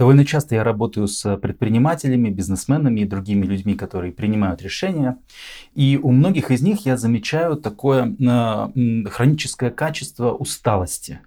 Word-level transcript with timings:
Довольно 0.00 0.24
часто 0.24 0.54
я 0.54 0.64
работаю 0.64 1.06
с 1.08 1.36
предпринимателями, 1.36 2.30
бизнесменами 2.30 3.00
и 3.00 3.04
другими 3.04 3.44
людьми, 3.44 3.74
которые 3.74 4.14
принимают 4.14 4.62
решения. 4.62 5.18
И 5.74 6.00
у 6.02 6.10
многих 6.10 6.50
из 6.50 6.62
них 6.62 6.86
я 6.86 6.96
замечаю 6.96 7.56
такое 7.56 8.06
э, 8.18 9.08
хроническое 9.10 9.70
качество 9.70 10.32
усталости. 10.32 11.20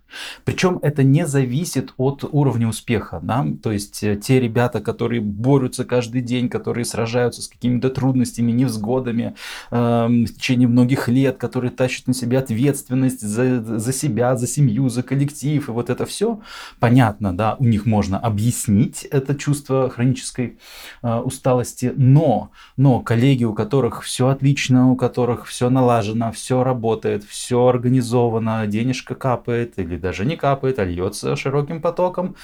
Причем 0.45 0.79
это 0.81 1.03
не 1.03 1.25
зависит 1.27 1.93
от 1.97 2.23
уровня 2.31 2.67
успеха. 2.67 3.19
Да? 3.21 3.45
То 3.61 3.71
есть 3.71 4.03
э, 4.03 4.15
те 4.15 4.39
ребята, 4.39 4.81
которые 4.81 5.21
борются 5.21 5.85
каждый 5.85 6.21
день, 6.21 6.49
которые 6.49 6.85
сражаются 6.85 7.41
с 7.41 7.47
какими-то 7.47 7.89
трудностями, 7.89 8.51
невзгодами 8.51 9.35
э, 9.71 9.77
в 9.77 10.27
течение 10.27 10.67
многих 10.67 11.07
лет, 11.07 11.37
которые 11.37 11.71
тащат 11.71 12.07
на 12.07 12.13
себя 12.13 12.39
ответственность 12.39 13.21
за, 13.21 13.61
за 13.79 13.93
себя, 13.93 14.35
за 14.35 14.47
семью, 14.47 14.89
за 14.89 15.03
коллектив, 15.03 15.67
и 15.67 15.71
вот 15.71 15.89
это 15.89 16.05
все, 16.05 16.39
понятно, 16.79 17.35
да, 17.35 17.55
у 17.59 17.65
них 17.65 17.85
можно 17.85 18.17
объяснить 18.17 19.03
это 19.05 19.35
чувство 19.35 19.89
хронической 19.89 20.57
э, 21.01 21.19
усталости, 21.19 21.93
но, 21.95 22.51
но 22.77 22.99
коллеги, 22.99 23.43
у 23.43 23.53
которых 23.53 24.03
все 24.03 24.27
отлично, 24.27 24.91
у 24.91 24.95
которых 24.95 25.47
все 25.47 25.69
налажено, 25.69 26.31
все 26.31 26.63
работает, 26.63 27.23
все 27.23 27.65
организовано, 27.65 28.65
денежка 28.67 29.15
капает 29.15 29.77
или 29.77 29.97
даже 30.03 30.25
не 30.25 30.35
капает, 30.35 30.77
а 30.77 30.83
льется 30.83 31.35
широким 31.35 31.81
потоком, 31.81 32.35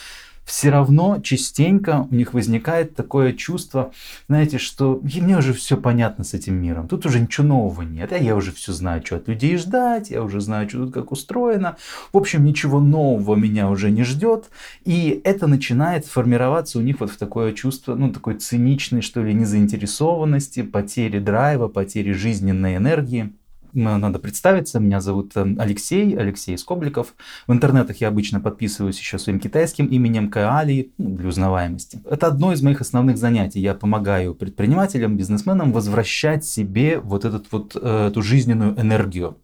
все 0.50 0.72
равно 0.72 1.20
частенько 1.22 2.08
у 2.10 2.16
них 2.16 2.34
возникает 2.34 2.96
такое 2.96 3.34
чувство, 3.34 3.92
знаете, 4.28 4.58
что 4.58 5.00
мне 5.04 5.38
уже 5.38 5.54
все 5.54 5.78
понятно 5.78 6.24
с 6.24 6.34
этим 6.34 6.56
миром, 6.56 6.88
тут 6.88 7.06
уже 7.06 7.20
ничего 7.20 7.46
нового 7.46 7.84
нет, 7.84 8.12
а 8.12 8.18
я 8.18 8.36
уже 8.36 8.52
все 8.52 8.74
знаю, 8.74 9.06
что 9.06 9.18
от 9.18 9.28
людей 9.28 9.58
ждать, 9.58 10.10
я 10.10 10.24
уже 10.24 10.42
знаю, 10.42 10.68
что 10.68 10.80
тут 10.80 10.94
как 10.94 11.12
устроено, 11.12 11.78
в 12.12 12.18
общем, 12.18 12.44
ничего 12.44 12.80
нового 12.80 13.36
меня 13.36 13.70
уже 13.70 13.92
не 13.92 14.04
ждет, 14.04 14.50
и 14.86 15.22
это 15.24 15.46
начинает 15.46 16.06
формироваться 16.08 16.80
у 16.80 16.82
них 16.82 17.00
вот 17.00 17.12
в 17.12 17.18
такое 17.18 17.54
чувство, 17.54 17.94
ну, 17.94 18.12
такой 18.12 18.36
циничной, 18.36 19.02
что 19.02 19.22
ли, 19.22 19.36
незаинтересованности, 19.36 20.64
потери 20.64 21.20
драйва, 21.20 21.68
потери 21.68 22.12
жизненной 22.12 22.78
энергии 22.78 23.34
надо 23.74 24.20
представиться. 24.20 24.80
Меня 24.80 25.02
зовут 25.02 25.32
э, 25.36 25.56
Алексей, 25.58 26.16
Алексей 26.16 26.58
Скобликов. 26.58 27.14
В 27.48 27.54
интернетах 27.54 27.98
я 27.98 28.08
обычно 28.08 28.40
подписываюсь 28.40 29.00
еще 29.00 29.20
своим 29.20 29.40
китайским 29.40 29.86
именем 29.88 30.30
Каали 30.30 30.92
ну, 30.98 31.16
для 31.16 31.28
узнаваемости. 31.28 32.00
Это 32.10 32.28
одно 32.28 32.54
из 32.54 32.62
моих 32.62 32.82
основных 32.82 33.18
занятий. 33.18 33.60
Я 33.60 33.74
помогаю 33.74 34.36
предпринимателям, 34.36 35.18
бизнесменам 35.18 35.72
возвращать 35.72 36.46
себе 36.46 37.00
вот 37.00 37.26
этот 37.26 37.52
вот, 37.52 37.76
э, 37.80 38.08
эту 38.08 38.22
жизненную 38.22 38.80
энергию 38.80 39.38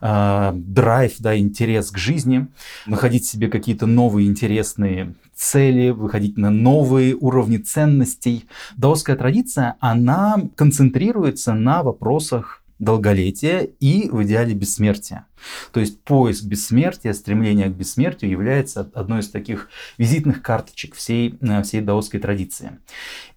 э, 0.00 0.52
драйв, 0.54 1.14
да, 1.18 1.38
интерес 1.38 1.90
к 1.90 1.98
жизни, 1.98 2.46
находить 2.86 3.26
себе 3.26 3.48
какие-то 3.48 3.86
новые 3.86 4.28
интересные 4.28 5.14
цели, 5.34 5.90
выходить 5.90 6.38
на 6.38 6.50
новые 6.50 7.14
уровни 7.14 7.58
ценностей. 7.58 8.46
Даосская 8.76 9.16
традиция, 9.16 9.76
она 9.80 10.36
концентрируется 10.56 11.52
на 11.52 11.82
вопросах 11.82 12.62
долголетия 12.78 13.60
и 13.80 14.08
в 14.10 14.22
идеале 14.24 14.54
бессмертия. 14.54 15.26
То 15.72 15.80
есть 15.80 16.00
поиск 16.02 16.44
бессмертия, 16.44 17.12
стремление 17.12 17.68
к 17.68 17.74
бессмертию 17.74 18.30
является 18.30 18.90
одной 18.94 19.20
из 19.20 19.28
таких 19.28 19.68
визитных 19.98 20.42
карточек 20.42 20.94
всей, 20.94 21.38
э, 21.40 21.62
всей 21.62 21.80
даосской 21.80 22.20
традиции. 22.20 22.78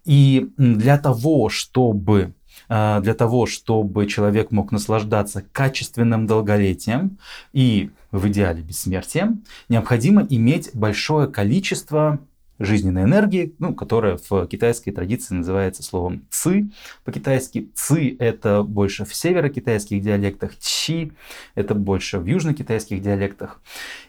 И 0.04 0.50
для 0.56 0.98
того, 0.98 1.48
чтобы 1.48 2.34
э, 2.68 3.00
для 3.02 3.14
того, 3.14 3.46
чтобы 3.46 4.06
человек 4.06 4.50
мог 4.50 4.72
наслаждаться 4.72 5.44
качественным 5.52 6.26
долголетием 6.26 7.18
и 7.52 7.90
в 8.10 8.28
идеале 8.28 8.62
бессмертием, 8.62 9.44
необходимо 9.68 10.26
иметь 10.28 10.70
большое 10.74 11.28
количество 11.28 12.18
жизненной 12.60 13.04
энергии, 13.04 13.54
ну, 13.58 13.74
которая 13.74 14.18
в 14.28 14.46
китайской 14.46 14.90
традиции 14.90 15.34
называется 15.34 15.82
словом 15.82 16.22
ци. 16.30 16.68
По-китайски 17.04 17.70
ци 17.74 18.16
это 18.18 18.62
больше 18.62 19.06
в 19.06 19.14
северокитайских 19.14 20.02
диалектах, 20.02 20.52
чи 20.60 21.12
это 21.54 21.74
больше 21.74 22.18
в 22.18 22.26
южнокитайских 22.26 23.00
диалектах. 23.00 23.60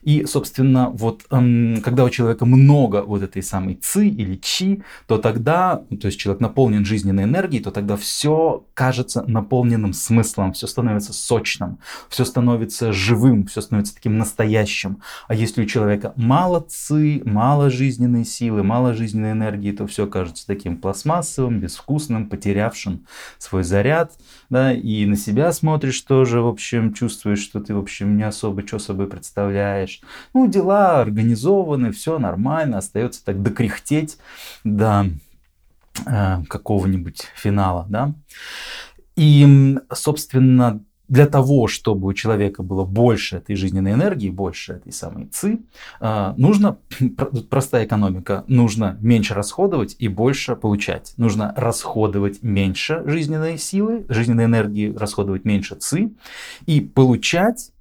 И, 0.02 0.26
собственно, 0.26 0.90
вот 0.90 1.22
эм, 1.32 1.82
когда 1.82 2.04
у 2.04 2.10
человека 2.10 2.46
много 2.46 3.04
вот 3.04 3.24
этой 3.24 3.42
самой 3.42 3.76
ци 3.76 4.08
или 4.08 4.36
чи, 4.36 4.84
то 5.08 5.18
тогда, 5.18 5.84
ну, 5.90 5.98
то 5.98 6.08
есть 6.08 6.20
человек 6.20 6.42
наполнен 6.42 6.84
жизненной 6.84 7.24
энергией, 7.24 7.64
то 7.64 7.72
тогда 7.72 7.96
все 7.96 8.66
кажется 8.74 9.24
наполненным 9.28 9.94
смыслом, 9.94 10.52
все 10.52 10.68
становится 10.68 11.14
сочным, 11.14 11.80
все 12.10 12.26
становится 12.26 12.92
живым, 12.92 13.48
все 13.48 13.62
становится 13.62 13.96
таким 13.96 14.18
настоящим. 14.18 15.02
А 15.30 15.36
если 15.36 15.64
у 15.64 15.66
человека 15.66 16.12
мало 16.18 16.66
ци, 16.68 17.22
мало 17.24 17.70
жизненной 17.70 18.26
силы, 18.26 18.41
силы, 18.42 18.64
мало 18.64 18.96
жизненной 18.96 19.34
энергии, 19.34 19.72
то 19.72 19.86
все 19.86 20.08
кажется 20.08 20.48
таким 20.48 20.78
пластмассовым, 20.78 21.60
безвкусным, 21.60 22.28
потерявшим 22.28 23.06
свой 23.38 23.64
заряд, 23.64 24.14
да, 24.50 24.74
и 24.74 25.06
на 25.06 25.16
себя 25.16 25.52
смотришь 25.52 26.02
тоже, 26.02 26.42
в 26.42 26.48
общем, 26.48 26.92
чувствуешь, 26.92 27.38
что 27.38 27.60
ты, 27.60 27.76
в 27.76 27.78
общем, 27.78 28.18
не 28.18 28.24
особо 28.24 28.66
что 28.66 28.80
собой 28.80 29.06
представляешь. 29.06 30.02
Ну, 30.34 30.48
дела 30.48 31.02
организованы, 31.02 31.92
все 31.92 32.18
нормально, 32.18 32.80
остается 32.80 33.24
так 33.24 33.44
докряхтеть 33.44 34.18
до 34.64 35.06
э, 36.08 36.44
какого-нибудь 36.50 37.28
финала, 37.36 37.86
да. 37.90 38.16
И, 39.16 39.78
собственно, 39.94 40.84
для 41.12 41.28
того, 41.28 41.68
чтобы 41.68 42.08
у 42.08 42.14
человека 42.14 42.64
было 42.64 42.86
больше 42.86 43.36
этой 43.36 43.58
жизненной 43.58 43.92
энергии, 43.92 44.30
больше 44.30 44.76
этой 44.76 44.94
самой 44.94 45.26
ЦИ, 45.26 45.60
а, 46.00 46.34
нужно, 46.38 46.78
простая 47.50 47.86
экономика, 47.86 48.46
нужно 48.48 48.98
меньше 49.02 49.34
расходовать 49.34 49.98
и 50.00 50.08
больше 50.08 50.56
получать. 50.56 51.14
Нужно 51.18 51.54
расходовать 51.58 52.42
меньше 52.44 53.04
жизненной 53.06 53.58
силы, 53.58 54.06
жизненной 54.08 54.46
энергии, 54.46 54.96
расходовать 54.96 55.44
меньше 55.44 55.76
ЦИ 55.76 56.16
и 56.66 56.80
получать 56.80 57.74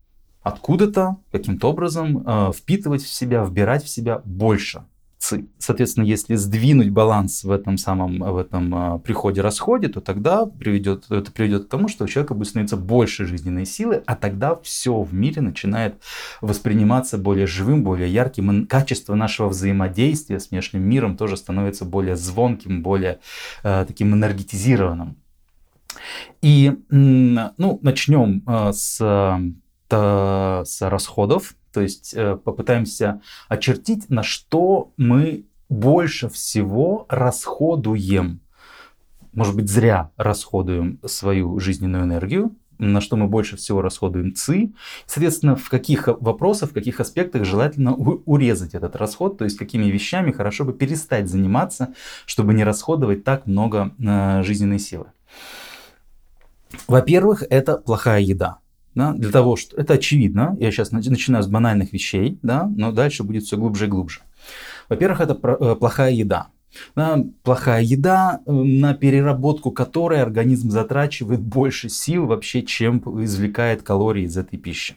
откуда-то, 0.42 1.18
каким-то 1.30 1.70
образом, 1.70 2.24
а, 2.26 2.50
впитывать 2.50 3.04
в 3.04 3.12
себя, 3.12 3.44
вбирать 3.44 3.84
в 3.84 3.88
себя 3.88 4.22
больше 4.24 4.82
ци. 5.20 5.44
Соответственно, 5.58 6.04
если 6.04 6.34
сдвинуть 6.34 6.90
баланс 6.90 7.44
в 7.44 7.50
этом 7.50 7.76
самом 7.76 8.18
в 8.18 8.36
этом 8.38 8.74
а, 8.74 8.98
приходе-расходе, 8.98 9.88
то 9.88 10.00
тогда 10.00 10.46
приведет, 10.46 11.10
это 11.10 11.30
приведет 11.30 11.66
к 11.66 11.68
тому, 11.68 11.88
что 11.88 12.04
у 12.04 12.08
человека 12.08 12.34
будет 12.34 12.48
становиться 12.48 12.78
больше 12.78 13.26
жизненной 13.26 13.66
силы, 13.66 14.02
а 14.06 14.16
тогда 14.16 14.56
все 14.56 15.00
в 15.02 15.12
мире 15.12 15.42
начинает 15.42 15.94
восприниматься 16.40 17.18
более 17.18 17.46
живым, 17.46 17.84
более 17.84 18.10
ярким, 18.10 18.62
и 18.62 18.66
качество 18.66 19.14
нашего 19.14 19.48
взаимодействия 19.48 20.40
с 20.40 20.50
внешним 20.50 20.82
миром 20.82 21.16
тоже 21.16 21.36
становится 21.36 21.84
более 21.84 22.16
звонким, 22.16 22.82
более 22.82 23.20
э, 23.62 23.84
таким 23.86 24.14
энергетизированным. 24.14 25.16
И 26.40 26.78
ну, 26.88 27.78
начнем 27.82 28.42
э, 28.46 28.72
с, 28.72 28.98
э, 29.90 30.62
с 30.64 30.88
расходов. 30.88 31.54
То 31.72 31.80
есть 31.80 32.14
э, 32.14 32.36
попытаемся 32.36 33.20
очертить, 33.48 34.10
на 34.10 34.22
что 34.22 34.92
мы 34.96 35.44
больше 35.68 36.28
всего 36.28 37.06
расходуем. 37.08 38.40
Может 39.32 39.54
быть, 39.54 39.70
зря 39.70 40.10
расходуем 40.16 40.98
свою 41.06 41.60
жизненную 41.60 42.04
энергию, 42.04 42.56
на 42.78 43.00
что 43.00 43.16
мы 43.16 43.28
больше 43.28 43.56
всего 43.56 43.82
расходуем 43.82 44.34
ЦИ. 44.34 44.74
Соответственно, 45.06 45.54
в 45.54 45.68
каких 45.68 46.08
вопросах, 46.08 46.70
в 46.70 46.74
каких 46.74 46.98
аспектах 46.98 47.44
желательно 47.44 47.94
урезать 47.94 48.74
этот 48.74 48.96
расход, 48.96 49.38
то 49.38 49.44
есть 49.44 49.58
какими 49.58 49.84
вещами 49.84 50.32
хорошо 50.32 50.64
бы 50.64 50.72
перестать 50.72 51.28
заниматься, 51.28 51.94
чтобы 52.26 52.54
не 52.54 52.64
расходовать 52.64 53.22
так 53.22 53.46
много 53.46 53.94
э, 53.98 54.42
жизненной 54.42 54.78
силы. 54.78 55.06
Во-первых, 56.88 57.44
это 57.48 57.76
плохая 57.76 58.20
еда 58.20 58.58
да, 59.00 59.12
для 59.14 59.30
того, 59.30 59.56
что 59.56 59.76
это 59.76 59.94
очевидно, 59.94 60.56
я 60.60 60.70
сейчас 60.70 60.92
начинаю 60.92 61.42
с 61.42 61.46
банальных 61.46 61.94
вещей, 61.94 62.38
да, 62.42 62.70
но 62.76 62.92
дальше 62.92 63.24
будет 63.24 63.44
все 63.44 63.56
глубже 63.56 63.86
и 63.86 63.88
глубже. 63.88 64.20
Во-первых, 64.90 65.20
это 65.22 65.38
э, 65.42 65.76
плохая 65.76 66.12
еда. 66.12 66.48
Да, 66.94 67.18
плохая 67.42 67.82
еда, 67.82 68.40
э, 68.44 68.52
на 68.52 68.92
переработку 68.92 69.70
которой 69.70 70.20
организм 70.20 70.70
затрачивает 70.70 71.40
больше 71.40 71.88
сил 71.88 72.26
вообще, 72.26 72.62
чем 72.62 72.98
извлекает 73.24 73.82
калории 73.82 74.24
из 74.24 74.36
этой 74.36 74.58
пищи. 74.58 74.96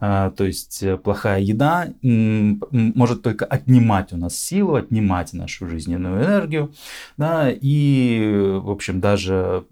А, 0.00 0.30
то 0.30 0.44
есть 0.44 0.82
э, 0.82 0.98
плохая 0.98 1.40
еда 1.40 1.88
может 2.02 3.22
только 3.22 3.46
отнимать 3.46 4.12
у 4.12 4.18
нас 4.18 4.36
силу, 4.36 4.74
отнимать 4.74 5.32
нашу 5.32 5.68
жизненную 5.68 6.22
энергию, 6.22 6.72
да, 7.16 7.48
и, 7.50 8.58
в 8.62 8.70
общем, 8.70 9.00
даже 9.00 9.64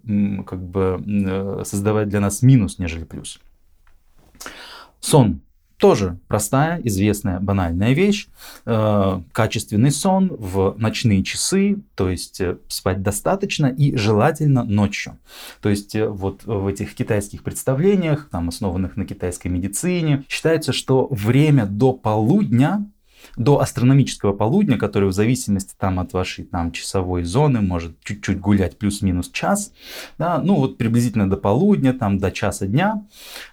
как 0.46 0.62
бы 0.62 1.62
создавать 1.67 2.08
для 2.08 2.20
нас 2.20 2.43
минус, 2.43 2.79
нежели 2.79 3.05
плюс. 3.05 3.38
Сон 5.00 5.41
тоже 5.81 6.19
простая, 6.29 6.81
известная, 6.85 7.41
банальная 7.41 7.94
вещь. 7.94 8.29
Э, 8.67 9.20
качественный 9.32 9.91
сон 9.91 10.29
в 10.38 10.75
ночные 10.76 11.25
часы, 11.25 11.79
то 11.94 12.11
есть 12.11 12.41
э, 12.41 12.58
спать 12.69 13.02
достаточно 13.02 13.67
и 13.67 13.97
желательно 13.97 14.62
ночью. 14.62 15.17
То 15.62 15.70
есть 15.70 15.94
э, 15.94 16.06
вот 16.06 16.44
в 16.44 16.67
этих 16.67 16.94
китайских 16.94 17.43
представлениях, 17.43 18.29
там, 18.31 18.50
основанных 18.50 18.97
на 18.97 19.06
китайской 19.06 19.49
медицине, 19.49 20.25
считается, 20.29 20.73
что 20.75 21.08
время 21.11 21.64
до 21.64 21.94
полудня 21.94 22.85
до 23.37 23.61
астрономического 23.61 24.32
полудня, 24.32 24.79
который 24.79 25.09
в 25.09 25.12
зависимости 25.12 25.75
там, 25.79 26.00
от 26.00 26.12
вашей 26.12 26.44
там, 26.44 26.73
часовой 26.73 27.25
зоны 27.25 27.61
может 27.61 27.99
чуть-чуть 28.03 28.41
гулять 28.41 28.79
плюс-минус 28.79 29.31
час, 29.31 29.73
да, 30.19 30.38
ну 30.38 30.56
вот 30.56 30.79
приблизительно 30.79 31.29
до 31.29 31.37
полудня, 31.37 31.93
там, 31.93 32.19
до 32.19 32.31
часа 32.31 32.67
дня, 32.67 33.05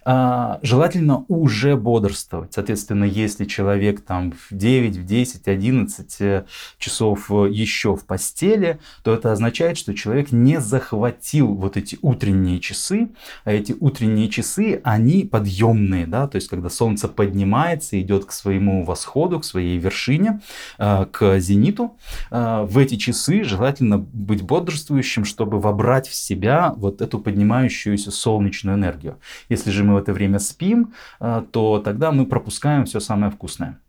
э, 0.06 0.57
желательно 0.62 1.25
уже 1.27 1.75
бодрствовать. 1.75 2.53
Соответственно, 2.53 3.03
если 3.03 3.45
человек 3.45 4.01
там 4.01 4.31
в 4.31 4.56
9, 4.56 4.97
в 4.97 5.06
10, 5.06 5.47
11 5.47 6.45
часов 6.77 7.30
еще 7.30 7.95
в 7.95 8.06
постели, 8.06 8.80
то 9.03 9.13
это 9.13 9.31
означает, 9.31 9.77
что 9.77 9.94
человек 9.94 10.31
не 10.31 10.59
захватил 10.59 11.53
вот 11.53 11.77
эти 11.77 11.97
утренние 12.01 12.59
часы, 12.59 13.09
а 13.44 13.51
эти 13.51 13.75
утренние 13.80 14.30
часы, 14.30 14.81
они 14.83 15.23
подъемные, 15.23 16.07
да, 16.07 16.27
то 16.27 16.38
есть 16.38 16.47
когда 16.47 16.69
солнце 16.69 17.07
поднимается, 17.07 18.00
идет 18.00 18.25
к 18.25 18.31
своему 18.31 18.83
восходу, 18.83 19.39
к 19.39 19.45
своей 19.45 19.66
вершине, 19.75 20.39
э, 20.77 21.05
к 21.11 21.39
зениту, 21.39 21.97
э, 22.31 22.61
в 22.63 22.77
эти 22.77 22.95
часы 22.95 23.43
желательно 23.43 23.97
быть 23.97 24.41
бодрствующим, 24.41 25.25
чтобы 25.25 25.59
вобрать 25.59 26.07
в 26.07 26.15
себя 26.15 26.73
вот 26.77 27.01
эту 27.01 27.19
поднимающуюся 27.19 28.11
солнечную 28.11 28.77
энергию. 28.77 29.19
Если 29.49 29.71
же 29.71 29.83
мы 29.83 29.95
в 29.95 29.97
это 29.97 30.13
время 30.13 30.39
спим, 30.39 30.93
э, 31.19 31.43
то 31.51 31.79
тогда 31.79 32.11
мы 32.11 32.25
пропускаем 32.25 32.85
все 32.85 32.99
самое 32.99 33.31
вкусное. 33.31 33.79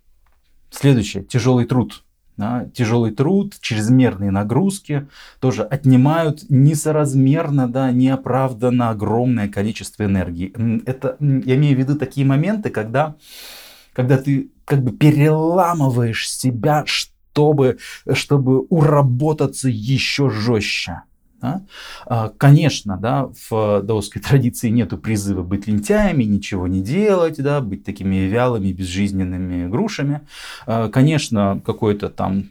Следующее, 0.71 1.23
тяжелый 1.25 1.65
труд. 1.65 2.03
Да, 2.37 2.69
тяжелый 2.73 3.11
труд, 3.11 3.55
чрезмерные 3.61 4.31
нагрузки 4.31 5.09
тоже 5.41 5.65
отнимают 5.65 6.49
несоразмерно, 6.49 7.67
да, 7.67 7.91
неоправданно 7.91 8.91
огромное 8.91 9.49
количество 9.49 10.05
энергии. 10.05 10.55
Это, 10.87 11.17
я 11.19 11.57
имею 11.57 11.75
в 11.75 11.81
виду 11.81 11.99
такие 11.99 12.25
моменты, 12.25 12.71
когда, 12.71 13.17
когда 13.99 14.17
ты 14.17 14.53
как 14.65 14.85
бы 14.85 14.93
переламываешь 14.93 16.31
себя, 16.31 16.85
чтобы, 16.87 17.79
чтобы 18.13 18.61
уработаться 18.69 19.69
еще 19.69 20.31
жестче. 20.31 21.03
Да? 21.41 21.63
А, 22.07 22.31
конечно, 22.37 22.97
да, 22.97 23.31
в 23.49 23.83
даосской 23.83 24.21
традиции 24.29 24.71
нету 24.71 24.99
призыва 24.99 25.43
быть 25.43 25.69
лентяями, 25.69 26.25
ничего 26.25 26.67
не 26.67 26.81
делать, 26.81 27.41
да, 27.41 27.61
быть 27.61 27.85
такими 27.85 28.17
вялыми, 28.27 28.73
безжизненными 28.73 29.69
грушами. 29.69 30.23
А, 30.67 30.89
конечно, 30.89 31.61
какой-то 31.65 32.09
там, 32.09 32.45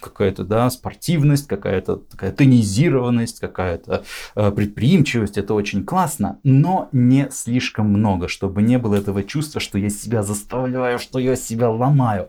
какая-то 0.00 0.44
да, 0.44 0.68
спортивность, 0.68 1.46
какая-то 1.46 1.96
такая 1.96 2.32
тонизированность, 2.32 3.40
какая-то 3.40 4.04
а, 4.34 4.50
предприимчивость, 4.50 5.38
это 5.38 5.54
очень 5.54 5.84
классно, 5.84 6.38
но 6.44 6.88
не 6.92 7.30
слишком 7.30 7.86
много, 7.88 8.28
чтобы 8.28 8.62
не 8.62 8.78
было 8.78 8.96
этого 8.96 9.22
чувства, 9.22 9.60
что 9.60 9.78
я 9.78 9.88
себя 9.88 10.22
заставляю, 10.22 10.98
что 10.98 11.18
я 11.18 11.36
себя 11.36 11.70
ломаю. 11.70 12.28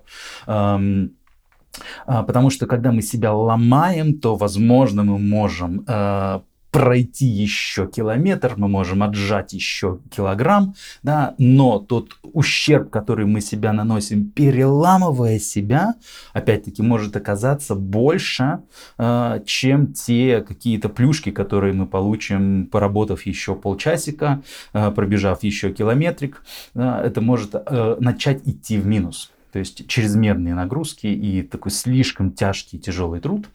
А, 2.06 2.24
потому 2.24 2.50
что 2.50 2.66
когда 2.66 2.92
мы 2.92 3.02
себя 3.02 3.34
ломаем, 3.34 4.20
то, 4.20 4.36
возможно, 4.36 5.04
мы 5.04 5.20
можем 5.20 5.84
э, 5.88 6.40
пройти 6.76 7.26
еще 7.26 7.88
километр, 7.88 8.56
мы 8.58 8.68
можем 8.68 9.02
отжать 9.02 9.54
еще 9.54 10.00
килограмм, 10.14 10.76
да, 11.04 11.34
но 11.38 11.80
тот 11.80 12.18
ущерб, 12.22 12.90
который 12.90 13.26
мы 13.26 13.40
себя 13.40 13.72
наносим, 13.72 14.30
переламывая 14.30 15.40
себя, 15.40 15.94
опять-таки, 16.34 16.82
может 16.82 17.16
оказаться 17.16 17.76
больше, 17.76 18.60
э, 18.98 19.40
чем 19.46 19.94
те 19.94 20.42
какие-то 20.42 20.90
плюшки, 20.90 21.32
которые 21.32 21.72
мы 21.72 21.88
получим, 21.88 22.68
поработав 22.70 23.26
еще 23.26 23.56
полчасика, 23.56 24.44
э, 24.74 24.92
пробежав 24.92 25.44
еще 25.44 25.72
километрик. 25.72 26.44
Э, 26.74 27.04
это 27.06 27.22
может 27.22 27.52
э, 27.56 27.96
начать 28.02 28.42
идти 28.46 28.78
в 28.78 28.86
минус. 28.86 29.32
То 29.56 29.60
есть 29.60 29.88
чрезмерные 29.88 30.54
нагрузки 30.54 31.08
и 31.08 31.42
такой 31.42 31.72
слишком 31.72 32.34
тяжкий 32.34 32.78
тяжелый 32.78 33.22
труд 33.22 33.46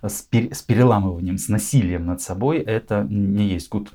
с, 0.00 0.22
пер, 0.22 0.54
с 0.54 0.62
переламыванием, 0.62 1.38
с 1.38 1.48
насилием 1.48 2.06
над 2.06 2.20
собой, 2.20 2.58
это 2.58 3.04
не 3.10 3.48
есть 3.48 3.68
гуд. 3.68 3.90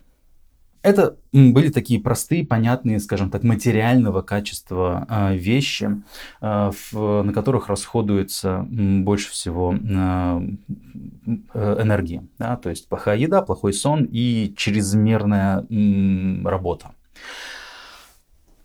Это 0.82 1.16
были 1.32 1.70
такие 1.70 2.02
простые, 2.02 2.46
понятные, 2.46 3.00
скажем 3.00 3.30
так, 3.30 3.44
материального 3.44 4.22
качества 4.22 5.08
э, 5.10 5.38
вещи, 5.38 6.04
в, 6.42 7.22
на 7.24 7.32
которых 7.32 7.70
расходуется 7.70 8.68
больше 8.70 9.32
всего 9.32 9.74
э, 9.74 9.78
энергии. 11.54 12.28
Да? 12.38 12.58
То 12.58 12.70
есть 12.70 12.90
плохая 12.90 13.16
еда, 13.16 13.42
плохой 13.42 13.72
сон 13.72 14.06
и 14.12 14.54
чрезмерная 14.58 15.66
работа. 16.44 16.92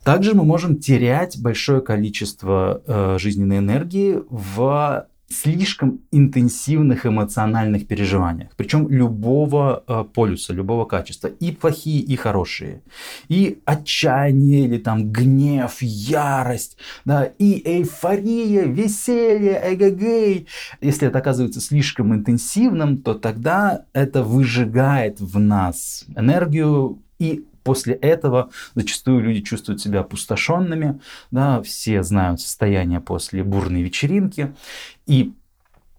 Также 0.03 0.35
мы 0.35 0.45
можем 0.45 0.79
терять 0.79 1.41
большое 1.41 1.81
количество 1.83 2.83
э, 2.87 3.19
жизненной 3.19 3.59
энергии 3.59 4.23
в 4.31 5.07
слишком 5.31 6.01
интенсивных 6.11 7.07
эмоциональных 7.07 7.87
переживаниях, 7.87 8.51
причем 8.57 8.89
любого 8.89 9.85
э, 9.87 10.05
полюса, 10.13 10.53
любого 10.53 10.85
качества, 10.85 11.29
и 11.29 11.53
плохие, 11.53 12.01
и 12.01 12.17
хорошие, 12.17 12.83
и 13.29 13.61
отчаяние 13.65 14.65
или 14.65 14.79
там 14.79 15.13
гнев, 15.13 15.77
ярость, 15.81 16.77
да, 17.05 17.31
и 17.39 17.63
эйфория, 17.65 18.65
веселье, 18.65 19.61
эгэгэй. 19.73 20.49
Если 20.81 21.07
это 21.07 21.19
оказывается 21.19 21.61
слишком 21.61 22.13
интенсивным, 22.13 22.99
то 22.99 23.15
тогда 23.15 23.85
это 23.93 24.25
выжигает 24.25 25.21
в 25.21 25.39
нас 25.39 26.07
энергию 26.17 26.99
и 27.21 27.45
После 27.63 27.95
этого 27.95 28.51
зачастую 28.75 29.21
люди 29.23 29.41
чувствуют 29.43 29.81
себя 29.81 30.01
опустошенными, 30.01 31.01
да, 31.31 31.63
все 31.63 32.03
знают 32.03 32.41
состояние 32.41 33.01
после 33.01 33.45
бурной 33.45 33.83
вечеринки, 33.83 34.55
и 35.07 35.35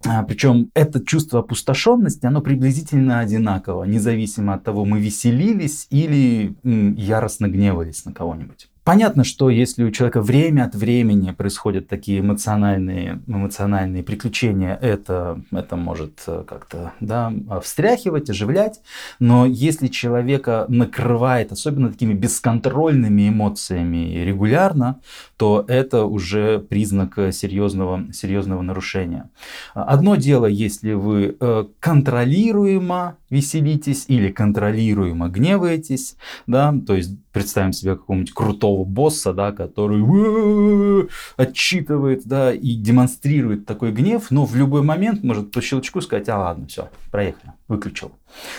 а, 0.05 0.23
причем 0.23 0.71
это 0.73 1.03
чувство 1.05 1.41
опустошенности, 1.41 2.25
оно 2.25 2.41
приблизительно 2.41 3.19
одинаково, 3.19 3.83
независимо 3.83 4.55
от 4.55 4.63
того, 4.63 4.83
мы 4.85 4.99
веселились 4.99 5.85
или 5.91 6.55
яростно 6.63 7.47
гневались 7.47 8.05
на 8.05 8.13
кого-нибудь. 8.13 8.70
Понятно, 8.83 9.23
что 9.23 9.51
если 9.51 9.83
у 9.83 9.91
человека 9.91 10.21
время 10.21 10.63
от 10.65 10.73
времени 10.73 11.31
происходят 11.31 11.87
такие 11.87 12.21
эмоциональные, 12.21 13.21
эмоциональные 13.27 14.01
приключения, 14.01 14.75
это, 14.81 15.39
это 15.51 15.75
может 15.75 16.23
э, 16.25 16.43
как-то 16.47 16.93
да, 16.99 17.31
встряхивать, 17.63 18.31
оживлять. 18.31 18.81
Но 19.19 19.45
если 19.45 19.85
человека 19.85 20.65
накрывает, 20.67 21.51
особенно 21.51 21.91
такими 21.91 22.13
бесконтрольными 22.13 23.29
эмоциями 23.29 24.23
регулярно, 24.23 24.99
то 25.37 25.63
это 25.67 26.05
уже 26.05 26.57
признак 26.57 27.19
серьезного, 27.31 28.11
серьезного 28.11 28.63
нарушения. 28.63 29.29
Одно 29.75 30.15
дело, 30.15 30.47
если 30.47 30.93
вы 30.93 31.35
э, 31.39 31.65
контролируемо 31.79 33.17
веселитесь 33.29 34.05
или 34.07 34.29
контролируемо 34.29 35.29
гневаетесь, 35.29 36.15
да, 36.47 36.73
то 36.85 36.95
есть 36.95 37.11
представим 37.31 37.73
себе 37.73 37.95
какого-нибудь 37.95 38.33
крутого 38.33 38.70
босса, 38.85 39.33
да, 39.33 39.51
который 39.51 41.07
отчитывает, 41.37 42.23
да, 42.25 42.53
и 42.53 42.75
демонстрирует 42.75 43.65
такой 43.65 43.91
гнев, 43.91 44.31
но 44.31 44.45
в 44.45 44.55
любой 44.55 44.81
момент 44.81 45.23
может 45.23 45.51
по 45.51 45.61
щелчку 45.61 46.01
сказать, 46.01 46.29
а 46.29 46.37
ладно, 46.37 46.67
все, 46.67 46.89
проехали, 47.11 47.53
выключил. 47.67 48.11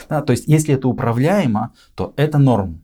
Да, 0.09 0.23
то 0.23 0.33
есть 0.33 0.47
если 0.47 0.75
это 0.75 0.89
управляемо, 0.89 1.73
то 1.95 2.13
это 2.17 2.39
норм. 2.39 2.83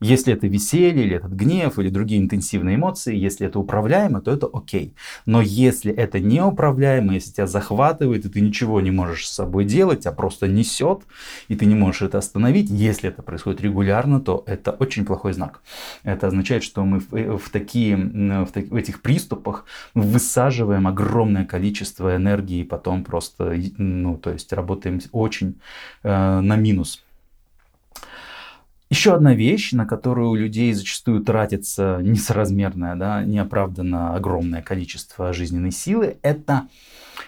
Если 0.00 0.32
это 0.32 0.46
веселье, 0.46 1.04
или 1.04 1.16
этот 1.16 1.32
гнев, 1.32 1.78
или 1.78 1.90
другие 1.90 2.20
интенсивные 2.20 2.76
эмоции, 2.76 3.14
если 3.14 3.46
это 3.46 3.58
управляемо, 3.58 4.20
то 4.20 4.30
это 4.30 4.48
окей. 4.52 4.94
Но 5.26 5.42
если 5.42 5.92
это 5.92 6.20
неуправляемо, 6.20 7.14
если 7.14 7.32
тебя 7.32 7.46
захватывает, 7.46 8.24
и 8.24 8.28
ты 8.28 8.40
ничего 8.40 8.80
не 8.80 8.90
можешь 8.90 9.28
с 9.28 9.32
собой 9.32 9.64
делать, 9.64 10.06
а 10.06 10.12
просто 10.12 10.48
несет, 10.48 11.02
и 11.48 11.56
ты 11.56 11.66
не 11.66 11.74
можешь 11.74 12.02
это 12.02 12.18
остановить, 12.18 12.70
если 12.70 13.10
это 13.10 13.22
происходит 13.22 13.60
регулярно, 13.60 14.20
то 14.20 14.42
это 14.46 14.70
очень 14.72 15.04
плохой 15.04 15.34
знак. 15.34 15.60
Это 16.02 16.28
означает, 16.28 16.62
что 16.62 16.84
мы 16.84 17.00
в, 17.00 17.14
э, 17.14 17.36
в, 17.36 17.50
такие, 17.50 17.96
в, 17.96 18.52
в 18.52 18.76
этих 18.76 19.02
приступах 19.02 19.66
высаживаем 19.94 20.86
огромное 20.86 21.44
количество 21.44 22.16
энергии, 22.16 22.60
и 22.60 22.64
потом 22.64 23.04
просто, 23.04 23.54
ну, 23.76 24.16
то 24.16 24.30
есть 24.30 24.52
работаем 24.52 25.00
очень 25.12 25.60
э, 26.02 26.40
на 26.40 26.56
минус. 26.56 27.02
Еще 28.90 29.14
одна 29.14 29.34
вещь, 29.34 29.70
на 29.70 29.86
которую 29.86 30.30
у 30.30 30.34
людей 30.34 30.72
зачастую 30.72 31.22
тратится 31.22 32.00
несоразмерное, 32.02 32.96
да, 32.96 33.22
неоправданно 33.22 34.16
огромное 34.16 34.62
количество 34.62 35.32
жизненной 35.32 35.70
силы, 35.70 36.16
это, 36.22 36.68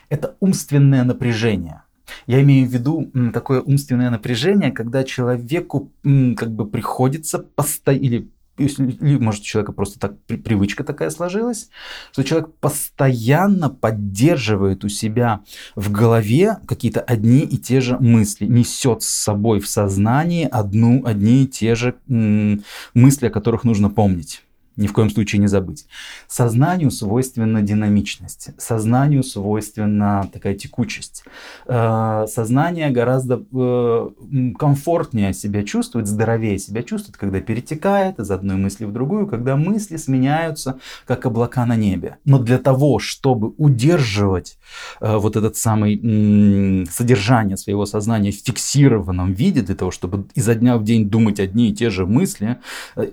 это 0.09 0.35
умственное 0.41 1.05
напряжение. 1.05 1.83
Я 2.27 2.43
имею 2.43 2.69
в 2.69 2.73
виду 2.73 3.11
такое 3.33 3.61
умственное 3.61 4.11
напряжение, 4.11 4.73
когда 4.73 5.05
человеку 5.05 5.93
как 6.03 6.51
бы 6.51 6.67
приходится 6.67 7.39
постоянно, 7.39 8.03
или 8.03 8.29
или, 8.59 9.17
может, 9.19 9.43
у 9.43 9.45
человека 9.45 9.73
просто 9.73 9.99
так 9.99 10.19
привычка 10.27 10.85
такая 10.85 11.11
сложилась, 11.11 11.69
что 12.13 12.23
человек 12.23 12.51
постоянно 12.61 13.71
поддерживает 13.71 14.85
у 14.85 14.89
себя 14.89 15.41
в 15.75 15.91
голове 15.91 16.59
какие-то 16.67 17.01
одни 17.01 17.41
и 17.41 17.57
те 17.57 17.81
же 17.81 17.99
мысли, 17.99 18.47
несет 18.47 19.03
с 19.03 19.09
собой 19.09 19.61
в 19.61 19.69
сознании 19.69 20.47
одну, 20.51 21.05
одни 21.05 21.45
и 21.45 21.47
те 21.47 21.75
же 21.75 21.95
м- 22.09 22.63
мысли, 22.95 23.27
о 23.27 23.31
которых 23.31 23.65
нужно 23.65 23.89
помнить. 23.89 24.43
Ни 24.77 24.87
в 24.87 24.93
коем 24.93 25.11
случае 25.11 25.41
не 25.41 25.49
забыть. 25.49 25.87
Сознанию 26.29 26.91
свойственна 26.91 27.63
динамичность, 27.63 28.51
сознанию 28.59 29.23
свойственна 29.23 30.29
такая 30.33 30.55
текучесть. 30.55 31.25
Э, 31.67 32.27
сознание 32.29 32.91
гораздо 32.91 33.43
э, 33.53 34.11
комфортнее 34.59 35.35
себя 35.35 35.63
чувствует, 35.63 36.07
здоровее 36.07 36.59
себя 36.59 36.83
чувствует, 36.83 37.17
когда 37.17 37.41
перетекает 37.41 38.19
из 38.19 38.31
одной 38.31 38.57
мысли 38.57 38.85
в 38.85 38.93
другую, 38.93 39.27
когда 39.27 39.57
мысли 39.57 39.97
сменяются, 39.97 40.79
как 41.07 41.27
облака 41.27 41.67
на 41.67 41.77
небе. 41.77 42.17
Но 42.25 42.39
для 42.39 42.59
того, 42.59 42.99
чтобы 42.99 43.53
удерживать 43.59 44.59
э, 45.01 45.17
вот 45.17 45.37
этот 45.37 45.57
самый 45.57 46.87
содержание 46.91 47.57
своего 47.57 47.87
сознания 47.87 48.31
в 48.33 48.37
фиксированном 48.37 49.35
виде, 49.35 49.61
для 49.61 49.75
того, 49.75 49.91
чтобы 49.91 50.27
изо 50.35 50.55
дня 50.55 50.79
в 50.79 50.85
день 50.85 51.09
думать 51.09 51.41
одни 51.41 51.71
и 51.71 51.75
те 51.75 51.91
же 51.91 52.07
мысли, 52.07 52.59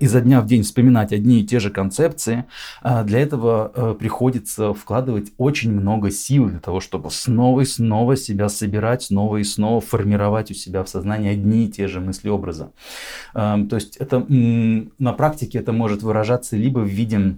изо 0.00 0.20
дня 0.20 0.40
в 0.40 0.46
день 0.46 0.62
вспоминать 0.62 1.12
одни 1.12 1.40
и 1.40 1.46
те 1.50 1.58
же 1.58 1.70
концепции, 1.70 2.44
а, 2.80 3.02
для 3.02 3.18
этого 3.18 3.72
э, 3.74 3.94
приходится 3.98 4.72
вкладывать 4.72 5.32
очень 5.36 5.72
много 5.72 6.12
сил 6.12 6.48
для 6.48 6.60
того, 6.60 6.80
чтобы 6.80 7.10
снова 7.10 7.62
и 7.62 7.64
снова 7.64 8.16
себя 8.16 8.48
собирать, 8.48 9.02
снова 9.02 9.38
и 9.38 9.44
снова 9.44 9.80
формировать 9.80 10.52
у 10.52 10.54
себя 10.54 10.84
в 10.84 10.88
сознании 10.88 11.32
одни 11.32 11.64
и 11.64 11.68
те 11.68 11.88
же 11.88 12.00
мысли 12.00 12.28
образа. 12.28 12.70
То 13.32 13.68
есть 13.72 13.96
это 13.96 14.24
на 14.28 15.12
практике 15.12 15.58
это 15.58 15.72
может 15.72 16.02
выражаться 16.02 16.56
либо 16.56 16.78
в 16.78 16.88
виде 16.88 17.36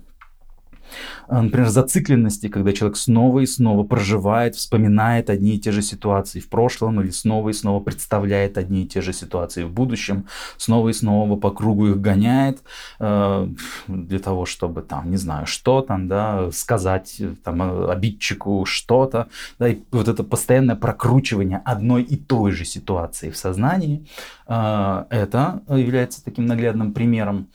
например, 1.29 1.69
зацикленности, 1.69 2.49
когда 2.49 2.73
человек 2.73 2.97
снова 2.97 3.41
и 3.41 3.47
снова 3.47 3.85
проживает, 3.85 4.57
вспоминает 4.57 5.31
одни 5.31 5.57
и 5.57 5.59
те 5.59 5.73
же 5.73 5.83
ситуации 5.83 6.41
в 6.41 6.49
прошлом 6.49 7.01
или 7.01 7.11
снова 7.11 7.51
и 7.51 7.53
снова 7.53 7.81
представляет 7.81 8.59
одни 8.59 8.83
и 8.83 8.87
те 8.87 9.01
же 9.01 9.13
ситуации 9.13 9.65
в 9.65 9.71
будущем, 9.71 10.27
снова 10.57 10.89
и 10.89 10.93
снова 10.93 11.37
по 11.37 11.51
кругу 11.51 11.89
их 11.89 12.01
гоняет 12.01 12.63
э, 13.01 13.49
для 13.89 14.19
того, 14.19 14.47
чтобы 14.47 14.83
там, 14.83 15.11
не 15.11 15.17
знаю, 15.17 15.47
что 15.47 15.83
там, 15.83 16.09
да, 16.09 16.51
сказать 16.53 17.21
там 17.45 17.91
обидчику 17.91 18.65
что-то, 18.67 19.29
да, 19.59 19.69
и 19.69 19.79
вот 19.91 20.09
это 20.09 20.25
постоянное 20.25 20.77
прокручивание 20.77 21.63
одной 21.65 22.03
и 22.03 22.17
той 22.17 22.53
же 22.53 22.65
ситуации 22.65 23.31
в 23.31 23.37
сознании, 23.37 24.07
э, 24.47 25.05
это 25.11 25.63
является 25.69 26.25
таким 26.25 26.47
наглядным 26.47 26.93
примером 26.93 27.49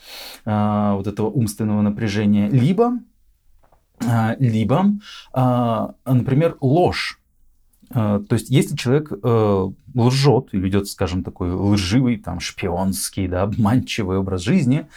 э, 0.46 0.94
вот 0.96 1.08
этого 1.08 1.28
умственного 1.28 1.82
напряжения, 1.82 2.50
либо 2.50 2.94
либо, 4.40 4.86
а, 5.34 5.96
например, 6.06 6.58
ложь. 6.62 7.20
А, 7.90 8.20
то 8.20 8.34
есть, 8.34 8.50
если 8.50 8.76
человек 8.76 9.12
э, 9.12 9.68
лжет 9.96 10.50
и 10.52 10.58
ведет, 10.58 10.88
скажем, 10.88 11.24
такой 11.24 11.52
лживый, 11.52 12.18
там, 12.18 12.40
шпионский, 12.40 13.28
да, 13.28 13.44
обманчивый 13.44 14.18
образ 14.18 14.42
жизни, 14.42 14.88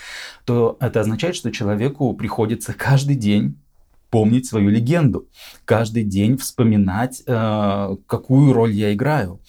то 0.44 0.76
это 0.80 1.00
означает, 1.00 1.36
что 1.36 1.52
человеку 1.52 2.12
приходится 2.14 2.72
каждый 2.72 3.16
день 3.16 3.56
помнить 4.10 4.46
свою 4.46 4.70
легенду, 4.70 5.28
каждый 5.64 6.02
день 6.02 6.36
вспоминать, 6.36 7.22
э, 7.26 7.96
какую 8.06 8.52
роль 8.52 8.72
я 8.72 8.92
играю, 8.92 9.40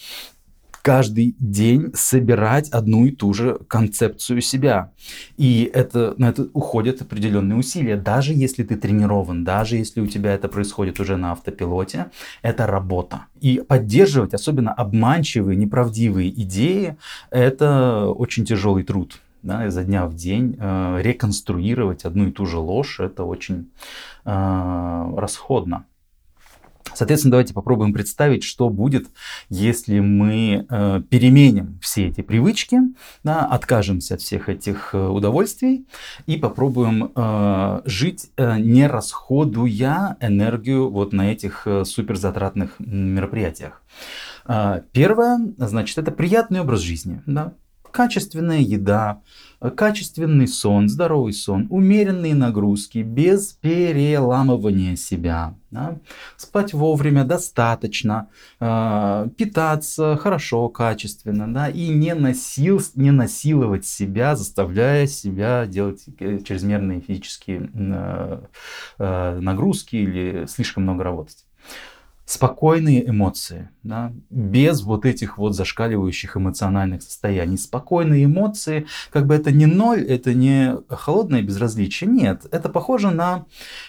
каждый 0.82 1.36
день 1.40 1.92
собирать 1.94 2.70
одну 2.70 3.06
и 3.06 3.12
ту 3.12 3.34
же 3.34 3.60
концепцию 3.68 4.42
себя. 4.42 4.92
И 5.38 5.70
это, 5.74 6.16
на 6.18 6.30
это 6.30 6.50
уходят 6.54 7.02
определенные 7.02 7.58
усилия. 7.58 7.98
Даже 7.98 8.34
если 8.34 8.64
ты 8.64 8.76
тренирован, 8.76 9.44
даже 9.44 9.78
если 9.78 10.02
у 10.02 10.08
тебя 10.08 10.34
это 10.34 10.48
происходит 10.48 11.00
уже 11.00 11.18
на 11.18 11.32
автопилоте, 11.32 12.12
это 12.42 12.68
работа. 12.68 13.26
И 13.40 13.62
поддерживать, 13.68 14.34
особенно 14.34 14.74
обманчивые, 14.74 15.56
неправдивые 15.56 16.30
идеи, 16.42 16.98
это 17.30 18.08
очень 18.08 18.46
тяжелый 18.46 18.84
труд. 18.84 19.20
Да, 19.44 19.66
изо 19.66 19.84
дня 19.84 20.06
в 20.06 20.14
день 20.14 20.56
э, 20.60 21.02
реконструировать 21.02 22.06
одну 22.06 22.28
и 22.28 22.32
ту 22.32 22.46
же 22.46 22.60
ложь, 22.60 23.00
это 23.00 23.24
очень 23.24 23.72
э, 24.24 25.14
расходно. 25.18 25.86
Соответственно, 26.94 27.32
давайте 27.32 27.54
попробуем 27.54 27.94
представить, 27.94 28.44
что 28.44 28.70
будет, 28.70 29.08
если 29.50 30.00
мы 30.00 30.66
э, 30.70 31.02
переменим 31.10 31.80
все 31.82 32.08
эти 32.08 32.22
привычки, 32.22 32.80
да, 33.24 33.46
откажемся 33.46 34.16
от 34.16 34.22
всех 34.22 34.50
этих 34.50 34.94
э, 34.94 35.08
удовольствий 35.08 35.86
и 36.26 36.38
попробуем 36.38 37.12
э, 37.16 37.82
жить, 37.86 38.32
э, 38.38 38.58
не 38.60 38.88
расходуя 38.88 40.18
энергию 40.20 40.90
вот 40.90 41.14
на 41.14 41.32
этих 41.32 41.64
э, 41.66 41.86
суперзатратных 41.86 42.76
мероприятиях. 42.80 43.82
Э, 44.46 44.82
первое, 44.92 45.40
значит, 45.58 45.98
это 45.98 46.12
приятный 46.12 46.62
образ 46.62 46.82
жизни. 46.82 47.22
Да? 47.26 47.54
качественная 47.92 48.60
еда, 48.60 49.22
качественный 49.70 50.48
сон, 50.48 50.90
здоровый 50.90 51.34
сон, 51.34 51.68
умеренные 51.70 52.34
нагрузки, 52.34 53.00
без 53.00 53.54
переламывания 53.54 54.96
себя. 54.96 55.56
Да? 55.70 56.00
Спать 56.36 56.74
вовремя 56.74 57.24
достаточно, 57.24 58.28
э, 58.60 59.28
питаться 59.38 60.18
хорошо, 60.18 60.68
качественно, 60.68 61.52
да? 61.54 61.70
и 61.70 61.90
не, 61.90 62.16
насил, 62.16 62.82
не 62.96 63.12
насиловать 63.12 63.86
себя, 63.86 64.36
заставляя 64.36 65.08
себя 65.08 65.66
делать 65.66 66.04
чрезмерные 66.18 67.00
физические 67.00 67.70
э, 67.74 68.42
э, 68.98 69.40
нагрузки 69.40 69.96
или 69.96 70.46
слишком 70.48 70.84
много 70.84 71.04
работать 71.04 71.46
спокойные 72.32 73.10
эмоции, 73.10 73.70
да, 73.84 74.14
без 74.30 74.84
вот 74.84 75.06
этих 75.06 75.38
вот 75.38 75.54
зашкаливающих 75.54 76.38
эмоциональных 76.38 77.02
состояний. 77.04 77.58
Спокойные 77.58 78.24
эмоции, 78.24 78.86
как 79.10 79.28
бы 79.28 79.36
это 79.36 79.52
не 79.52 79.66
ноль, 79.66 80.02
это 80.02 80.34
не 80.34 80.78
холодное 80.88 81.42
безразличие, 81.42 82.10
нет, 82.10 82.46
это 82.52 82.70
похоже 82.70 83.12
на, 83.12 83.46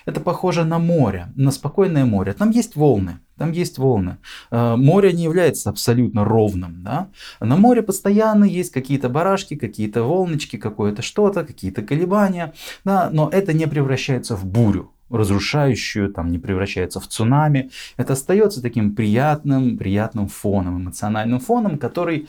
это 0.06 0.20
похоже 0.20 0.64
на 0.64 0.80
море, 0.80 1.28
на 1.37 1.52
спокойное 1.52 2.04
море. 2.04 2.32
Там 2.32 2.50
есть 2.50 2.75
волны, 2.75 3.20
там 3.38 3.52
есть 3.52 3.78
волны. 3.78 4.16
Э, 4.50 4.75
море 4.75 5.12
не 5.12 5.22
является 5.22 5.70
абсолютно 5.70 6.25
ровным. 6.25 6.82
Да? 6.82 7.11
На 7.38 7.56
море 7.56 7.82
постоянно 7.82 8.44
есть 8.44 8.72
какие-то 8.72 9.08
барашки, 9.08 9.54
какие-то 9.54 10.02
волночки, 10.02 10.56
какое-то 10.56 11.02
что-то, 11.02 11.44
какие-то 11.44 11.82
колебания. 11.82 12.54
Да? 12.84 13.08
Но 13.12 13.28
это 13.32 13.52
не 13.52 13.68
превращается 13.68 14.34
в 14.34 14.44
бурю 14.44 14.90
разрушающую, 15.16 16.12
там 16.12 16.31
не 16.31 16.38
превращается 16.38 17.00
в 17.00 17.07
цунами. 17.07 17.71
Это 17.97 18.14
остается 18.14 18.62
таким 18.62 18.95
приятным, 18.95 19.76
приятным 19.78 20.28
фоном, 20.28 20.83
эмоциональным 20.83 21.40
фоном, 21.40 21.78
который, 21.78 22.28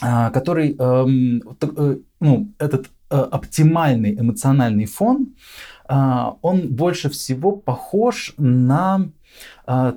а, 0.00 0.30
который 0.30 0.76
эм, 0.78 1.42
э, 1.60 1.96
ну, 2.20 2.52
этот 2.58 2.90
э, 3.10 3.16
оптимальный 3.16 4.14
эмоциональный 4.14 4.86
фон, 4.86 5.34
а, 5.88 6.36
он 6.42 6.68
больше 6.68 7.08
всего 7.08 7.52
похож 7.52 8.34
на 8.36 9.10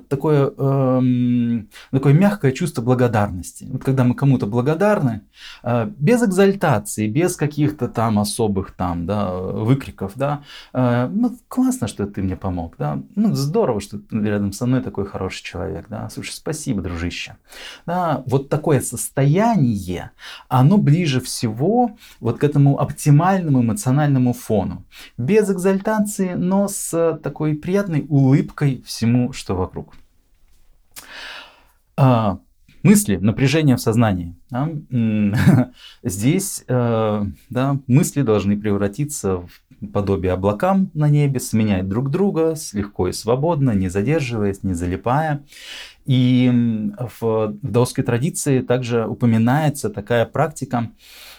такое, 0.08 0.52
эм, 0.58 1.68
такое 1.90 2.12
мягкое 2.12 2.52
чувство 2.52 2.82
благодарности. 2.82 3.66
Вот 3.70 3.82
когда 3.82 4.04
мы 4.04 4.14
кому-то 4.14 4.46
благодарны, 4.46 5.22
э, 5.62 5.90
без 5.96 6.22
экзальтации, 6.22 7.08
без 7.08 7.36
каких-то 7.36 7.88
там 7.88 8.18
особых 8.18 8.72
там, 8.72 9.06
да, 9.06 9.32
выкриков, 9.32 10.12
да, 10.14 10.42
э, 10.74 11.08
ну, 11.10 11.38
классно, 11.48 11.88
что 11.88 12.06
ты 12.06 12.22
мне 12.22 12.36
помог, 12.36 12.74
да, 12.78 13.00
ну, 13.16 13.34
здорово, 13.34 13.80
что 13.80 13.98
ты 13.98 14.20
рядом 14.20 14.52
со 14.52 14.66
мной 14.66 14.82
такой 14.82 15.06
хороший 15.06 15.42
человек, 15.42 15.86
да, 15.88 16.10
слушай, 16.10 16.32
спасибо, 16.32 16.82
дружище. 16.82 17.36
Да, 17.86 18.22
вот 18.26 18.50
такое 18.50 18.82
состояние, 18.82 20.10
оно 20.48 20.76
ближе 20.76 21.20
всего 21.20 21.96
вот 22.20 22.38
к 22.38 22.44
этому 22.44 22.78
оптимальному 22.78 23.62
эмоциональному 23.62 24.34
фону. 24.34 24.84
Без 25.16 25.50
экзальтации, 25.50 26.34
но 26.34 26.68
с 26.68 27.18
такой 27.22 27.54
приятной 27.54 28.04
улыбкой 28.10 28.82
всему, 28.84 29.32
что 29.32 29.61
вокруг. 29.62 29.94
А, 31.96 32.38
мысли, 32.82 33.16
напряжение 33.16 33.76
в 33.76 33.80
сознании. 33.80 34.34
Да? 34.50 34.68
Здесь 36.02 36.64
э, 36.68 37.24
да, 37.50 37.78
мысли 37.86 38.22
должны 38.22 38.58
превратиться 38.58 39.38
в 39.38 39.48
подобие 39.92 40.32
облакам 40.32 40.90
на 40.94 41.08
небе, 41.08 41.40
сменять 41.40 41.88
друг 41.88 42.10
друга 42.10 42.54
легко 42.72 43.08
и 43.08 43.12
свободно, 43.12 43.72
не 43.72 43.88
задерживаясь, 43.88 44.62
не 44.62 44.74
залипая. 44.74 45.44
И 46.04 46.50
в, 47.20 47.54
даосской 47.62 48.04
традиции 48.04 48.60
также 48.60 49.06
упоминается 49.06 49.90
такая 49.90 50.26
практика, 50.26 50.90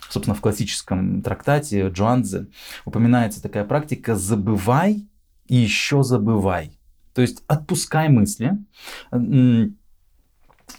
собственно, 0.10 0.36
в 0.36 0.42
классическом 0.42 1.22
трактате 1.22 1.90
Джуанзе 1.90 2.48
упоминается 2.86 3.42
такая 3.42 3.66
практика 3.66 4.16
«забывай 4.16 5.08
и 5.48 5.56
еще 5.56 6.04
забывай». 6.04 6.78
То 7.14 7.22
есть 7.22 7.44
отпускай 7.48 8.10
мысли, 8.10 8.58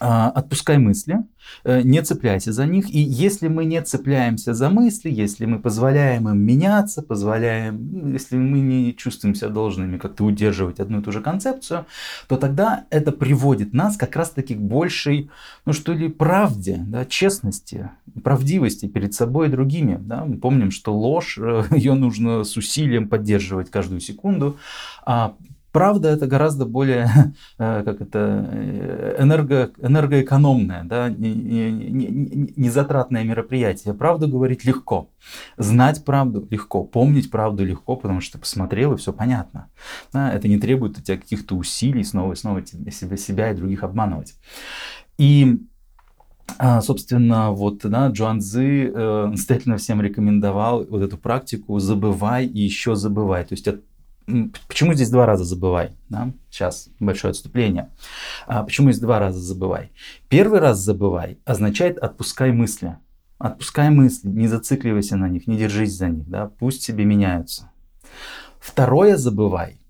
а, 0.01 0.31
отпускай 0.31 0.79
мысли, 0.79 1.19
э, 1.65 1.83
не 1.83 2.03
цепляйся 2.03 2.53
за 2.53 2.67
них. 2.67 2.93
И 2.93 2.99
если 2.99 3.47
мы 3.49 3.65
не 3.65 3.81
цепляемся 3.81 4.53
за 4.53 4.69
мысли, 4.69 5.09
если 5.09 5.47
мы 5.47 5.61
позволяем 5.61 6.29
им 6.29 6.39
меняться, 6.39 7.01
позволяем, 7.01 8.13
если 8.13 8.37
мы 8.37 8.59
не 8.59 8.97
чувствуем 8.97 9.37
себя 9.37 9.51
должными 9.51 9.99
как-то 9.99 10.25
удерживать 10.25 10.81
одну 10.81 11.01
и 11.01 11.03
ту 11.03 11.13
же 11.13 11.21
концепцию, 11.21 11.87
то 12.29 12.37
тогда 12.37 12.87
это 12.91 13.13
приводит 13.13 13.73
нас 13.73 13.97
как 13.97 14.17
раз-таки 14.17 14.57
к 14.57 14.61
большей, 14.61 15.31
ну 15.65 15.73
что 15.73 15.93
ли, 15.93 16.09
правде, 16.09 16.83
да, 16.89 17.05
честности, 17.05 17.91
правдивости 18.25 18.87
перед 18.87 19.15
собой 19.15 19.47
и 19.47 19.51
другими. 19.51 19.97
Да. 20.01 20.25
Мы 20.25 20.39
помним, 20.39 20.73
что 20.73 20.93
ложь, 20.93 21.39
э, 21.41 21.65
ее 21.71 21.95
нужно 21.95 22.43
с 22.43 22.57
усилием 22.57 23.09
поддерживать 23.09 23.71
каждую 23.71 24.01
секунду, 24.01 24.57
а 25.07 25.37
Правда, 25.75 26.09
это 26.09 26.27
гораздо 26.29 26.67
более 26.67 27.11
э, 27.59 27.83
как 27.83 28.01
это, 28.01 28.49
э, 28.53 29.17
энерго, 29.19 29.73
энергоэкономное, 29.83 30.85
да, 30.85 31.09
незатратное 31.09 33.23
не, 33.23 33.25
не, 33.25 33.25
не 33.25 33.29
мероприятие. 33.29 33.93
Правду 33.93 34.29
говорить 34.29 34.65
легко. 34.65 35.11
Знать 35.57 36.05
правду 36.05 36.47
легко. 36.49 36.85
Помнить 36.85 37.29
правду 37.29 37.65
легко, 37.65 37.97
потому 37.97 38.21
что 38.21 38.35
ты 38.35 38.39
посмотрел 38.39 38.93
и 38.93 38.97
все 38.99 39.13
понятно. 39.13 39.69
Да, 40.13 40.33
это 40.33 40.47
не 40.47 40.61
требует 40.61 40.97
у 40.97 41.03
тебя 41.03 41.17
каких-то 41.17 41.57
усилий 41.57 42.05
снова 42.05 42.35
и 42.35 42.37
снова 42.37 42.65
себя, 42.65 43.17
себя 43.17 43.51
и 43.51 43.57
других 43.57 43.83
обманывать. 43.83 44.37
И 45.19 45.59
а, 46.57 46.83
собственно, 46.83 47.51
вот, 47.51 47.81
да, 47.83 48.11
Джуан 48.11 48.39
Цзы 48.39 48.93
э, 48.95 49.27
настоятельно 49.27 49.79
всем 49.79 50.01
рекомендовал 50.01 50.85
вот 50.85 51.03
эту 51.03 51.19
практику 51.19 51.81
«забывай 51.81 52.47
и 52.47 52.61
еще 52.61 52.95
забывай». 52.95 53.43
То 53.43 53.55
есть 53.55 53.65
Почему 54.69 54.95
здесь 54.95 55.11
два 55.11 55.27
раза 55.27 55.45
забывай? 55.45 55.93
Да? 56.09 56.33
Сейчас 56.51 56.89
большое 56.99 57.33
отступление. 57.33 57.91
А 58.47 58.63
почему 58.63 58.91
здесь 58.91 59.01
два 59.01 59.19
раза 59.19 59.39
забывай? 59.39 59.93
Первый 60.29 60.61
раз 60.61 60.79
забывай 60.79 61.39
означает 61.45 61.99
отпускай 61.99 62.53
мысли. 62.53 62.97
Отпускай 63.39 63.91
мысли, 63.91 64.29
не 64.29 64.47
зацикливайся 64.47 65.17
на 65.17 65.29
них, 65.29 65.47
не 65.47 65.57
держись 65.59 65.93
за 65.93 66.09
них, 66.09 66.29
да? 66.29 66.47
пусть 66.47 66.83
себе 66.83 67.05
меняются. 67.05 67.71
Второе 68.61 69.17
забывай 69.17 69.81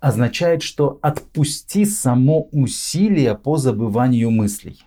означает, 0.00 0.62
что 0.62 0.98
отпусти 1.02 1.84
само 1.84 2.48
усилие 2.50 3.36
по 3.36 3.56
забыванию 3.56 4.30
мыслей. 4.30 4.82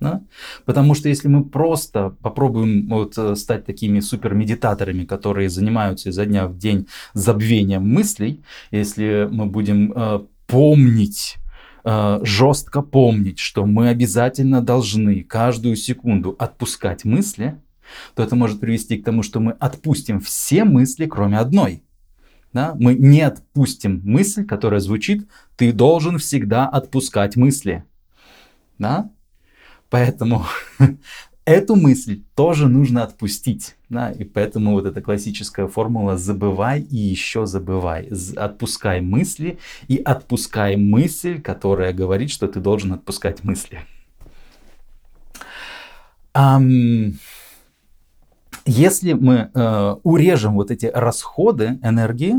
Да? 0.00 0.22
Потому 0.64 0.94
что 0.94 1.08
если 1.08 1.28
мы 1.28 1.44
просто 1.44 2.10
попробуем 2.22 2.88
вот 2.88 3.18
э, 3.18 3.34
стать 3.34 3.66
такими 3.66 4.00
супермедитаторами, 4.00 5.04
которые 5.04 5.50
занимаются 5.50 6.10
изо 6.10 6.24
дня 6.24 6.46
в 6.46 6.56
день 6.56 6.86
забвением 7.14 7.88
мыслей, 7.88 8.42
если 8.70 9.28
мы 9.30 9.46
будем 9.46 9.92
э, 9.94 10.20
помнить 10.46 11.36
э, 11.84 12.20
жестко 12.22 12.82
помнить, 12.82 13.40
что 13.40 13.66
мы 13.66 13.88
обязательно 13.88 14.62
должны 14.62 15.24
каждую 15.24 15.74
секунду 15.74 16.36
отпускать 16.38 17.04
мысли, 17.04 17.60
то 18.14 18.22
это 18.22 18.36
может 18.36 18.60
привести 18.60 18.98
к 18.98 19.04
тому, 19.04 19.22
что 19.22 19.40
мы 19.40 19.52
отпустим 19.52 20.20
все 20.20 20.64
мысли, 20.64 21.06
кроме 21.06 21.38
одной. 21.38 21.82
Да? 22.52 22.74
Мы 22.78 22.94
не 22.94 23.22
отпустим 23.22 24.00
мысль, 24.04 24.44
которая 24.44 24.80
звучит 24.80 25.28
«ты 25.56 25.72
должен 25.72 26.18
всегда 26.18 26.68
отпускать 26.68 27.36
мысли». 27.36 27.84
Да? 28.78 29.10
Поэтому 29.90 30.44
эту 31.44 31.76
мысль 31.76 32.22
тоже 32.34 32.68
нужно 32.68 33.02
отпустить. 33.04 33.76
Да? 33.88 34.10
И 34.10 34.24
поэтому 34.24 34.72
вот 34.72 34.86
эта 34.86 35.00
классическая 35.00 35.66
формула 35.66 36.16
«забывай 36.16 36.80
и 36.80 36.96
еще 36.96 37.46
забывай». 37.46 38.10
Отпускай 38.36 39.00
мысли 39.00 39.58
и 39.88 39.96
отпускай 39.96 40.76
мысль, 40.76 41.40
которая 41.40 41.92
говорит, 41.92 42.30
что 42.30 42.48
ты 42.48 42.60
должен 42.60 42.92
отпускать 42.92 43.44
мысли. 43.44 43.80
Um, 46.34 47.14
если 48.66 49.14
мы 49.14 49.50
э, 49.52 49.96
урежем 50.02 50.54
вот 50.54 50.70
эти 50.70 50.86
расходы 50.86 51.78
энергии 51.82 52.34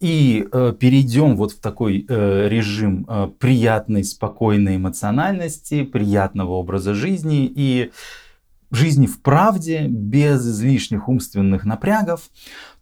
и 0.00 0.48
э, 0.50 0.74
перейдем 0.78 1.36
вот 1.36 1.52
в 1.52 1.60
такой 1.60 2.06
э, 2.08 2.48
режим 2.48 3.04
э, 3.06 3.28
приятной, 3.38 4.02
спокойной 4.02 4.76
эмоциональности, 4.76 5.84
приятного 5.84 6.52
образа 6.52 6.94
жизни 6.94 7.50
и 7.54 7.90
жизни 8.70 9.06
в 9.06 9.20
правде, 9.20 9.86
без 9.88 10.46
излишних 10.46 11.08
умственных 11.08 11.64
напрягов, 11.64 12.30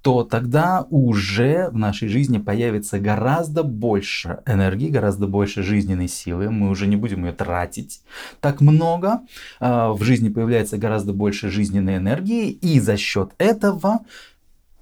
то 0.03 0.23
тогда 0.23 0.87
уже 0.91 1.71
в 1.71 1.77
нашей 1.77 2.09
жизни 2.09 2.39
появится 2.39 3.01
гораздо 3.01 3.63
больше 3.63 4.41
энергии, 4.47 4.89
гораздо 4.89 5.27
больше 5.27 5.63
жизненной 5.63 6.09
силы. 6.09 6.51
Мы 6.51 6.71
уже 6.71 6.87
не 6.87 6.97
будем 6.97 7.25
ее 7.25 7.33
тратить 7.33 8.03
так 8.41 8.61
много. 8.61 9.23
А, 9.61 9.93
в 9.93 10.03
жизни 10.05 10.29
появляется 10.29 10.79
гораздо 10.79 11.13
больше 11.13 11.51
жизненной 11.51 11.97
энергии, 11.97 12.51
и 12.51 12.79
за 12.79 12.97
счет 12.97 13.33
этого 13.39 14.01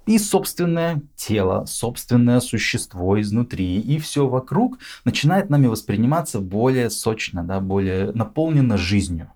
и 0.07 0.17
собственное 0.17 1.01
тело, 1.15 1.65
собственное 1.65 2.39
существо 2.39 3.19
изнутри, 3.21 3.79
и 3.79 3.99
все 3.99 4.27
вокруг 4.27 4.79
начинает 5.03 5.49
нами 5.49 5.67
восприниматься 5.67 6.39
более 6.39 6.89
сочно, 6.89 7.43
да, 7.43 7.59
более 7.59 8.11
наполнено 8.13 8.77
жизнью. 8.77 9.31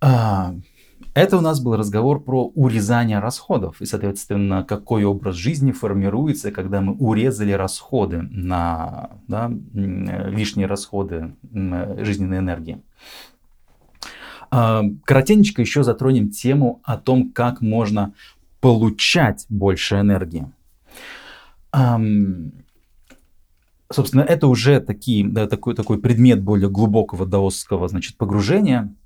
А, 0.00 0.54
это 1.14 1.36
у 1.36 1.40
нас 1.42 1.60
был 1.60 1.76
разговор 1.76 2.22
про 2.22 2.46
урезание 2.54 3.18
расходов 3.18 3.82
и, 3.82 3.86
соответственно, 3.86 4.64
какой 4.64 5.04
образ 5.04 5.36
жизни 5.36 5.70
формируется, 5.70 6.50
когда 6.50 6.80
мы 6.80 6.94
урезали 6.94 7.52
расходы 7.52 8.22
на 8.22 9.10
да, 9.28 9.50
лишние 9.74 10.66
расходы 10.66 11.34
жизненной 11.52 12.38
энергии. 12.38 12.82
Коротенечко 14.52 15.62
еще 15.62 15.82
затронем 15.82 16.28
тему 16.28 16.80
о 16.84 16.98
том, 16.98 17.30
как 17.30 17.62
можно 17.62 18.12
получать 18.60 19.46
больше 19.48 19.96
энергии. 19.96 20.46
Собственно, 23.90 24.22
это 24.22 24.46
уже 24.46 24.80
такие, 24.80 25.26
да, 25.26 25.46
такой, 25.46 25.74
такой 25.74 25.98
предмет 25.98 26.42
более 26.42 26.68
глубокого 26.68 27.26
даосского 27.26 27.88
значит, 27.88 28.16
погружения– 28.16 28.94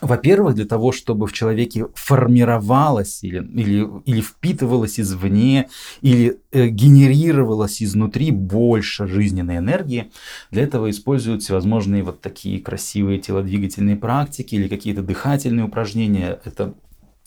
во-первых, 0.00 0.54
для 0.54 0.64
того, 0.64 0.92
чтобы 0.92 1.26
в 1.26 1.32
человеке 1.32 1.86
формировалось 1.94 3.22
или, 3.22 3.38
или, 3.38 3.86
или 4.04 4.20
впитывалось 4.20 5.00
извне, 5.00 5.68
или 6.02 6.38
э, 6.52 6.68
генерировалось 6.68 7.82
изнутри 7.82 8.30
больше 8.30 9.06
жизненной 9.06 9.58
энергии, 9.58 10.10
для 10.50 10.62
этого 10.62 10.90
используют 10.90 11.42
всевозможные 11.42 12.02
вот 12.02 12.20
такие 12.20 12.60
красивые 12.60 13.18
телодвигательные 13.18 13.96
практики 13.96 14.54
или 14.54 14.68
какие-то 14.68 15.02
дыхательные 15.02 15.66
упражнения. 15.66 16.40
Это 16.44 16.74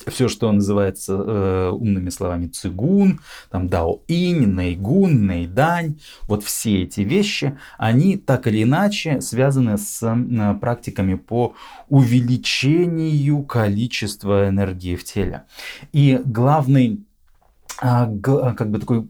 все, 0.08 0.28
что 0.28 0.52
называется 0.52 1.14
э, 1.14 1.70
умными 1.70 2.10
словами 2.10 2.48
цигун, 2.48 3.20
там 3.50 3.68
дао-инь, 3.68 4.56
нейгун, 4.56 5.28
нейдань, 5.28 6.00
вот 6.28 6.44
все 6.44 6.84
эти 6.84 7.02
вещи, 7.02 7.58
они 7.78 8.18
так 8.18 8.48
или 8.48 8.64
иначе 8.64 9.22
связаны 9.22 9.78
с 9.78 10.02
э, 10.04 10.60
практиками 10.60 11.16
по 11.16 11.54
увеличению 11.90 13.44
количества 13.44 14.50
энергии 14.50 14.96
в 14.96 15.04
теле. 15.04 15.44
И 15.92 16.22
главный 16.24 17.04
а, 17.84 18.06
как 18.56 18.70
бы 18.70 18.78
такой 18.78 19.08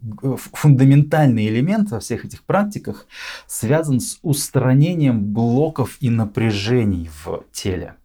фундаментальный 0.53 1.47
элемент 1.47 1.91
во 1.91 1.99
всех 1.99 2.23
этих 2.23 2.43
практиках 2.43 3.05
связан 3.45 3.99
с 3.99 4.17
устранением 4.21 5.33
блоков 5.33 5.97
и 5.99 6.09
напряжений 6.09 7.09
в 7.23 7.43
теле. 7.51 7.95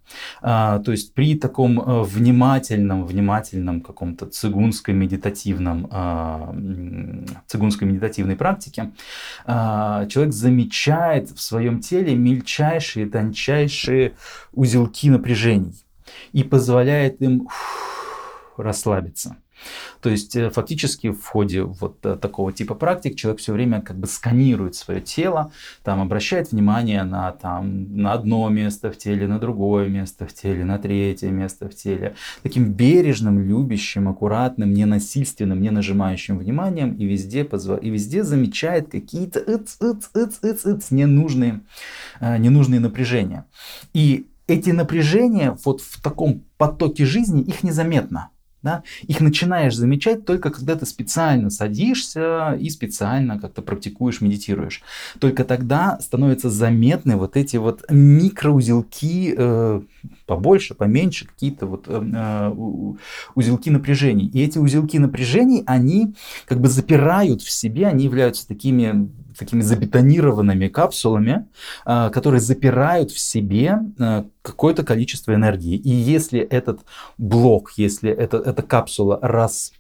А, 0.43 0.79
то 0.81 0.93
есть 0.93 1.15
при 1.15 1.37
таком 1.37 1.81
э, 1.81 2.03
внимательном, 2.03 3.07
внимательном 3.07 3.81
каком-то 3.81 4.27
цигунской 4.27 4.95
медитативном, 4.95 5.89
а, 5.91 6.55
цигунской 7.47 7.89
медитативной 7.89 8.37
практике 8.37 8.93
а, 9.45 10.07
человек 10.07 10.33
замечает 10.33 11.31
в 11.31 11.41
своем 11.41 11.81
теле 11.81 12.15
мельчайшие, 12.15 13.07
тончайшие 13.07 14.15
узелки 14.53 15.11
напряжений 15.11 15.75
и 16.33 16.43
позволяет 16.43 17.21
им 17.23 17.49
расслабиться. 18.57 19.37
То 20.01 20.11
есть 20.11 20.37
э, 20.37 20.51
фактически 20.51 21.11
в 21.11 21.25
ходе 21.25 21.63
вот 21.63 22.05
э, 22.05 22.17
такого 22.17 22.53
типа 22.53 22.75
практик 22.75 23.17
человек 23.17 23.41
все 23.41 23.53
время 23.53 23.81
как 23.81 23.99
бы 23.99 24.07
сканирует 24.07 24.75
свое 24.75 25.01
тело, 25.01 25.53
там 25.83 26.01
обращает 26.01 26.53
внимание 26.53 27.03
на, 27.03 27.33
там, 27.33 27.97
на 27.97 28.13
одно 28.13 28.49
место 28.49 28.91
в 28.91 28.99
теле, 28.99 29.27
на 29.27 29.39
другое 29.39 29.89
место 29.89 30.27
в 30.27 30.33
теле, 30.33 30.65
на 30.65 30.79
третье 30.79 31.31
место 31.31 31.69
в 31.69 31.75
теле. 31.75 32.15
Таким 32.43 32.73
бережным, 32.73 33.41
любящим, 33.41 34.09
аккуратным, 34.09 34.73
ненасильственным, 34.73 35.61
не 35.61 35.71
нажимающим 35.71 36.39
вниманием 36.39 36.95
и 36.95 37.05
везде, 37.05 37.45
позва... 37.45 37.77
и 37.77 37.91
везде 37.91 38.23
замечает 38.23 38.91
какие-то 38.91 39.41
ыц, 39.41 39.77
ыц, 39.81 40.11
ыц, 40.15 40.39
ыц, 40.43 40.65
ыц, 40.67 40.91
ненужные, 40.91 41.61
э, 42.21 42.39
ненужные 42.39 42.81
напряжения. 42.81 43.47
И 43.93 44.27
эти 44.47 44.71
напряжения 44.71 45.57
вот 45.65 45.81
в 45.81 46.01
таком 46.03 46.45
потоке 46.57 47.05
жизни, 47.05 47.43
их 47.43 47.63
незаметно. 47.63 48.31
Да? 48.67 48.83
Их 49.07 49.21
начинаешь 49.21 49.77
замечать 49.77 50.27
только 50.27 50.51
когда 50.51 50.75
ты 50.75 50.87
специально 50.87 51.51
садишься 51.51 52.59
и 52.61 52.69
специально 52.69 53.39
как-то 53.39 53.63
практикуешь, 53.63 54.21
медитируешь. 54.21 54.83
Только 55.21 55.45
тогда 55.45 56.01
становятся 56.01 56.51
заметны 56.51 57.17
вот 57.17 57.37
эти 57.37 57.59
вот 57.59 57.85
микроузелки, 57.89 59.33
э, 59.39 59.83
побольше, 60.27 60.75
поменьше, 60.75 61.27
какие-то 61.27 61.67
вот 61.67 61.85
э, 61.89 62.03
э 62.03 62.53
узелки 63.35 63.71
напряжений. 63.71 64.27
И 64.27 64.43
эти 64.43 64.59
узелки 64.59 64.99
напряжений, 64.99 65.63
они 65.67 66.15
как 66.47 66.61
бы 66.61 66.69
запирают 66.69 67.43
в 67.43 67.51
себе, 67.51 67.87
они 67.87 68.05
являются 68.05 68.47
такими 68.47 69.11
такими 69.39 69.61
забетонированными 69.61 70.69
капсулами, 70.69 71.47
а, 71.85 72.09
которые 72.09 72.41
запирают 72.41 73.11
в 73.11 73.19
себе 73.19 73.81
какое-то 74.41 74.83
количество 74.83 75.35
энергии. 75.35 75.77
И 75.77 75.91
если 75.91 76.41
этот 76.41 76.81
блок, 77.19 77.73
если 77.77 78.11
это, 78.11 78.39
эта 78.39 78.63
капсула 78.63 79.19
раз, 79.21 79.73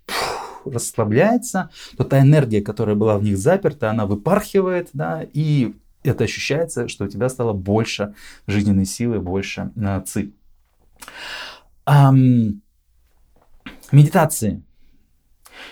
расслабляется, 0.64 1.70
то 1.96 2.04
та 2.04 2.20
энергия, 2.20 2.60
которая 2.60 2.96
была 2.96 3.18
в 3.18 3.22
них 3.22 3.38
заперта, 3.38 3.90
она 3.90 4.06
выпархивает, 4.06 4.90
да, 4.92 5.24
и 5.32 5.74
это 6.06 6.24
ощущается, 6.24 6.88
что 6.88 7.04
у 7.04 7.08
тебя 7.08 7.28
стало 7.28 7.52
больше 7.52 8.14
жизненной 8.46 8.86
силы, 8.86 9.20
больше 9.20 9.72
э, 9.76 10.02
ци. 10.06 10.32
Эм, 11.86 12.62
медитации 13.92 14.62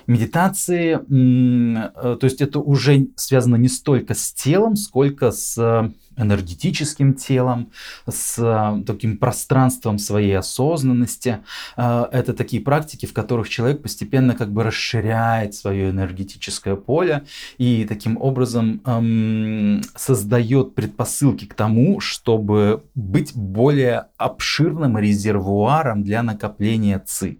медитации, 0.07 0.95
э, 0.97 2.17
то 2.17 2.25
есть 2.25 2.41
это 2.41 2.61
уже 2.61 3.09
связано 3.17 3.57
не 3.57 3.69
столько 3.69 4.15
с 4.15 4.33
телом, 4.33 4.77
сколько 4.77 5.31
с 5.31 5.57
э, 5.59 5.91
энергетическим 6.17 7.15
телом, 7.15 7.71
с 8.09 8.39
э, 8.39 8.83
таким 8.85 9.19
пространством 9.19 9.99
своей 9.99 10.37
осознанности. 10.39 11.41
Это 11.77 12.35
такие 12.37 12.63
практики, 12.63 13.07
в 13.07 13.13
которых 13.13 13.49
человек 13.49 13.83
постепенно 13.83 14.35
как 14.35 14.53
бы 14.53 14.63
расширяет 14.63 15.55
свое 15.55 15.91
энергетическое 15.91 16.77
поле 16.77 17.25
и 17.59 17.85
таким 17.89 18.17
образом 18.21 18.81
эм, 18.85 19.83
создает 19.97 20.75
предпосылки 20.75 21.47
к 21.47 21.55
тому, 21.55 22.01
чтобы 22.01 22.85
быть 22.95 23.35
более 23.35 24.07
обширным 24.17 24.99
резервуаром 24.99 26.03
для 26.03 26.23
накопления 26.23 27.03
ци. 27.05 27.39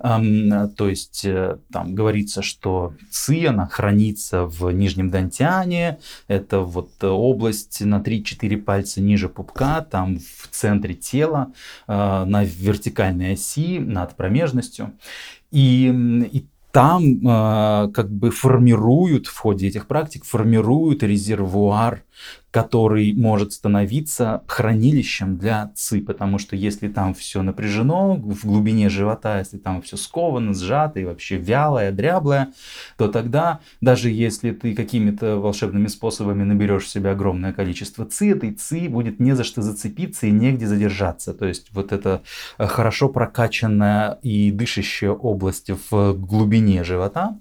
То 0.00 0.88
есть 0.88 1.24
э, 1.24 1.58
там 1.72 1.94
говорится, 1.94 2.42
что 2.42 2.94
ци, 3.10 3.46
она 3.46 3.66
хранится 3.66 4.44
в 4.44 4.70
нижнем 4.70 5.10
дантяне, 5.10 5.98
это 6.28 6.60
вот 6.60 7.02
область 7.02 7.80
на 7.80 8.00
3-4 8.00 8.56
пальца 8.58 9.00
ниже 9.00 9.28
пупка, 9.28 9.82
там 9.82 10.18
в 10.18 10.48
центре 10.50 10.94
тела, 10.94 11.52
э, 11.86 12.24
на 12.24 12.44
вертикальной 12.44 13.34
оси, 13.34 13.78
над 13.78 14.16
промежностью. 14.16 14.92
И, 15.50 15.88
и 16.32 16.46
там 16.72 17.04
э, 17.04 17.90
как 17.92 18.10
бы 18.10 18.30
формируют 18.30 19.26
в 19.26 19.38
ходе 19.38 19.68
этих 19.68 19.86
практик, 19.86 20.24
формируют 20.24 21.02
резервуар 21.02 22.02
который 22.56 23.12
может 23.12 23.52
становиться 23.52 24.42
хранилищем 24.46 25.36
для 25.36 25.72
ЦИ, 25.74 26.00
потому 26.00 26.38
что 26.38 26.56
если 26.56 26.88
там 26.88 27.12
все 27.12 27.42
напряжено 27.42 28.14
в 28.14 28.46
глубине 28.46 28.88
живота, 28.88 29.40
если 29.40 29.58
там 29.58 29.82
все 29.82 29.98
сковано, 29.98 30.54
сжато 30.54 31.00
и 31.00 31.04
вообще 31.04 31.36
вялое, 31.36 31.92
дряблое, 31.92 32.54
то 32.96 33.08
тогда 33.08 33.60
даже 33.82 34.08
если 34.08 34.52
ты 34.52 34.74
какими-то 34.74 35.36
волшебными 35.36 35.86
способами 35.88 36.44
наберешь 36.44 36.84
в 36.84 36.88
себя 36.88 37.10
огромное 37.10 37.52
количество 37.52 38.06
ЦИ, 38.06 38.30
этой 38.30 38.52
ЦИ 38.52 38.88
будет 38.88 39.20
не 39.20 39.36
за 39.36 39.44
что 39.44 39.60
зацепиться 39.60 40.26
и 40.26 40.30
негде 40.30 40.66
задержаться. 40.66 41.34
То 41.34 41.44
есть 41.44 41.68
вот 41.72 41.92
эта 41.92 42.22
э, 42.56 42.66
хорошо 42.66 43.10
прокачанная 43.10 44.18
и 44.22 44.50
дышащая 44.50 45.10
область 45.10 45.70
в 45.90 46.14
глубине 46.14 46.84
живота, 46.84 47.38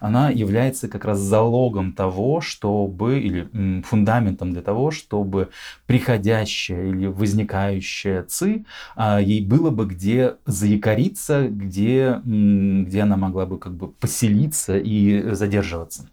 она 0.00 0.30
является 0.30 0.88
как 0.88 1.04
раз 1.04 1.20
залогом 1.20 1.92
того, 1.92 2.40
чтобы, 2.40 3.20
или 3.20 3.82
фундаментом 3.82 4.15
для 4.20 4.62
того, 4.62 4.90
чтобы 4.90 5.48
приходящая 5.86 6.88
или 6.88 7.06
возникающая 7.06 8.22
ци, 8.24 8.64
а, 8.94 9.20
ей 9.20 9.44
было 9.44 9.70
бы 9.70 9.86
где 9.86 10.36
заякориться, 10.46 11.48
где, 11.48 12.20
где 12.24 13.02
она 13.02 13.16
могла 13.16 13.46
бы 13.46 13.58
как 13.58 13.74
бы 13.74 13.88
поселиться 13.88 14.76
и 14.78 15.32
задерживаться. 15.32 16.08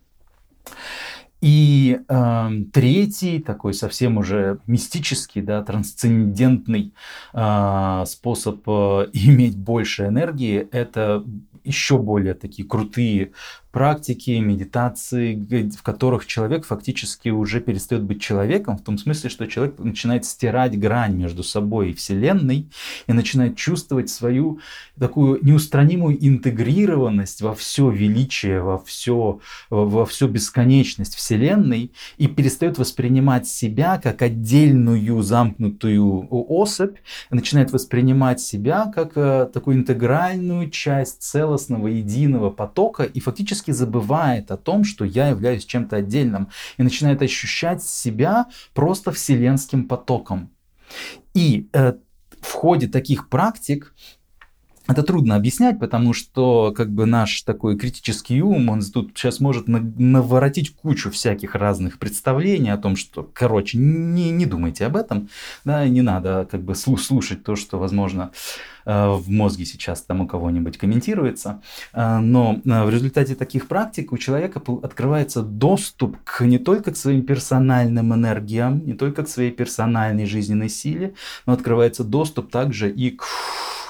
И 1.43 1.99
э, 2.07 2.49
третий, 2.71 3.39
такой 3.39 3.73
совсем 3.73 4.17
уже 4.17 4.59
мистический, 4.65 5.41
да, 5.41 5.61
трансцендентный 5.61 6.93
э, 7.33 8.03
способ 8.07 8.61
э, 8.65 9.09
иметь 9.13 9.57
больше 9.57 10.05
энергии, 10.05 10.65
это 10.71 11.25
еще 11.65 11.97
более 11.97 12.33
такие 12.33 12.65
крутые 12.65 13.33
практики, 13.73 14.29
медитации, 14.29 15.33
в 15.75 15.81
которых 15.81 16.27
человек 16.27 16.63
фактически 16.63 17.29
уже 17.29 17.59
перестает 17.59 18.03
быть 18.03 18.21
человеком, 18.21 18.77
в 18.77 18.83
том 18.83 18.99
смысле, 18.99 19.31
что 19.31 19.47
человек 19.47 19.79
начинает 19.79 20.25
стирать 20.25 20.79
грань 20.79 21.15
между 21.15 21.43
собой 21.43 21.89
и 21.89 21.93
Вселенной 21.95 22.67
и 23.07 23.13
начинает 23.13 23.57
чувствовать 23.57 24.11
свою 24.11 24.59
такую 24.99 25.39
неустранимую 25.41 26.23
интегрированность 26.23 27.41
во 27.41 27.55
все 27.55 27.89
величие, 27.89 28.61
во 28.61 28.77
все, 28.77 29.39
во 29.71 30.05
всю 30.05 30.27
бесконечность 30.27 31.15
Вселенной 31.15 31.91
и 32.17 32.27
перестает 32.27 32.77
воспринимать 32.77 33.47
себя 33.47 33.99
как 34.01 34.21
отдельную 34.21 35.23
замкнутую 35.23 36.27
особь, 36.29 36.97
начинает 37.31 37.71
воспринимать 37.71 38.39
себя 38.39 38.91
как 38.93 39.13
э, 39.15 39.49
такую 39.51 39.77
интегральную 39.77 40.69
часть 40.69 41.23
целостного 41.23 41.87
единого 41.87 42.51
потока 42.51 43.01
и 43.01 43.19
фактически 43.19 43.62
фактически 43.63 43.71
забывает 43.71 44.51
о 44.51 44.57
том, 44.57 44.83
что 44.83 45.05
я 45.05 45.29
являюсь 45.29 45.65
чем-то 45.65 45.97
отдельным 45.97 46.49
и 46.77 46.83
начинает 46.83 47.21
ощущать 47.21 47.83
себя 47.83 48.45
просто 48.73 49.11
вселенским 49.11 49.87
потоком. 49.87 50.49
И 51.33 51.69
э, 51.73 51.93
в 52.41 52.51
ходе 52.51 52.87
таких 52.87 53.29
практик 53.29 53.93
это 54.87 55.01
трудно 55.03 55.35
объяснять, 55.35 55.79
потому 55.79 56.13
что 56.13 56.73
как 56.75 56.91
бы 56.91 57.05
наш 57.05 57.41
такой 57.43 57.77
критический 57.77 58.41
ум, 58.41 58.67
он 58.69 58.81
тут 58.81 59.11
сейчас 59.15 59.39
может 59.39 59.67
наворотить 59.67 60.75
кучу 60.75 61.09
всяких 61.09 61.55
разных 61.55 61.99
представлений 61.99 62.69
о 62.69 62.77
том, 62.77 62.97
что, 62.97 63.29
короче, 63.33 63.77
не, 63.77 64.29
не 64.31 64.45
думайте 64.45 64.85
об 64.85 64.97
этом, 64.97 65.29
да, 65.63 65.87
не 65.87 66.01
надо 66.01 66.47
как 66.51 66.61
бы 66.63 66.75
слушать 66.75 67.43
то, 67.43 67.55
что, 67.55 67.79
возможно, 67.79 68.31
э, 68.85 69.09
в 69.09 69.29
мозге 69.29 69.65
сейчас 69.65 70.01
там 70.01 70.21
у 70.21 70.27
кого-нибудь 70.27 70.77
комментируется. 70.77 71.61
Э, 71.93 72.17
но 72.19 72.59
э, 72.65 72.83
в 72.83 72.89
результате 72.89 73.35
таких 73.35 73.69
практик 73.69 74.11
у 74.11 74.17
человека 74.17 74.61
открывается 74.81 75.41
доступ 75.41 76.17
к, 76.25 76.41
не 76.43 76.57
только 76.57 76.91
к 76.91 76.97
своим 76.97 77.23
персональным 77.23 78.13
энергиям, 78.13 78.85
не 78.85 78.93
только 78.93 79.23
к 79.23 79.29
своей 79.29 79.51
персональной 79.51 80.25
жизненной 80.25 80.69
силе, 80.69 81.13
но 81.45 81.53
открывается 81.53 82.03
доступ 82.03 82.51
также 82.51 82.91
и 82.91 83.11
к 83.11 83.23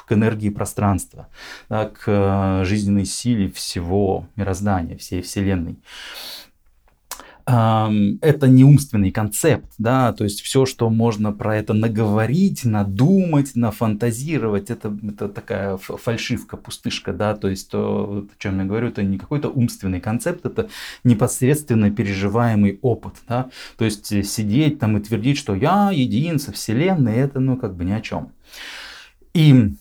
к 0.07 0.13
энергии 0.13 0.49
пространства, 0.49 1.27
да, 1.69 1.85
к 1.89 2.03
э, 2.07 2.65
жизненной 2.65 3.05
силе 3.05 3.51
всего 3.51 4.27
мироздания, 4.35 4.97
всей 4.97 5.21
Вселенной 5.21 5.77
это 7.45 8.47
не 8.47 8.63
умственный 8.63 9.11
концепт, 9.11 9.69
да, 9.77 10.13
то 10.13 10.23
есть 10.23 10.41
все, 10.41 10.65
что 10.65 10.89
можно 10.89 11.33
про 11.33 11.57
это 11.57 11.73
наговорить, 11.73 12.63
надумать, 12.63 13.55
нафантазировать, 13.55 14.69
это, 14.69 14.97
это 15.05 15.27
такая 15.27 15.75
фальшивка, 15.77 16.55
пустышка, 16.55 17.11
да, 17.11 17.35
то 17.35 17.49
есть 17.49 17.69
то, 17.69 18.25
о 18.25 18.41
чем 18.41 18.59
я 18.59 18.65
говорю, 18.65 18.87
это 18.87 19.03
не 19.03 19.17
какой-то 19.17 19.49
умственный 19.49 19.99
концепт, 19.99 20.45
это 20.45 20.69
непосредственно 21.03 21.91
переживаемый 21.91 22.79
опыт, 22.81 23.15
да, 23.27 23.49
то 23.77 23.83
есть 23.83 24.05
сидеть 24.25 24.79
там 24.79 24.97
и 24.97 25.01
твердить, 25.01 25.37
что 25.37 25.53
я 25.53 25.91
един 25.91 26.39
со 26.39 26.53
Вселенной, 26.53 27.15
это, 27.15 27.41
ну, 27.41 27.57
как 27.57 27.75
бы 27.75 27.83
ни 27.83 27.91
о 27.91 27.99
чем. 27.99 28.31
И 29.33 29.73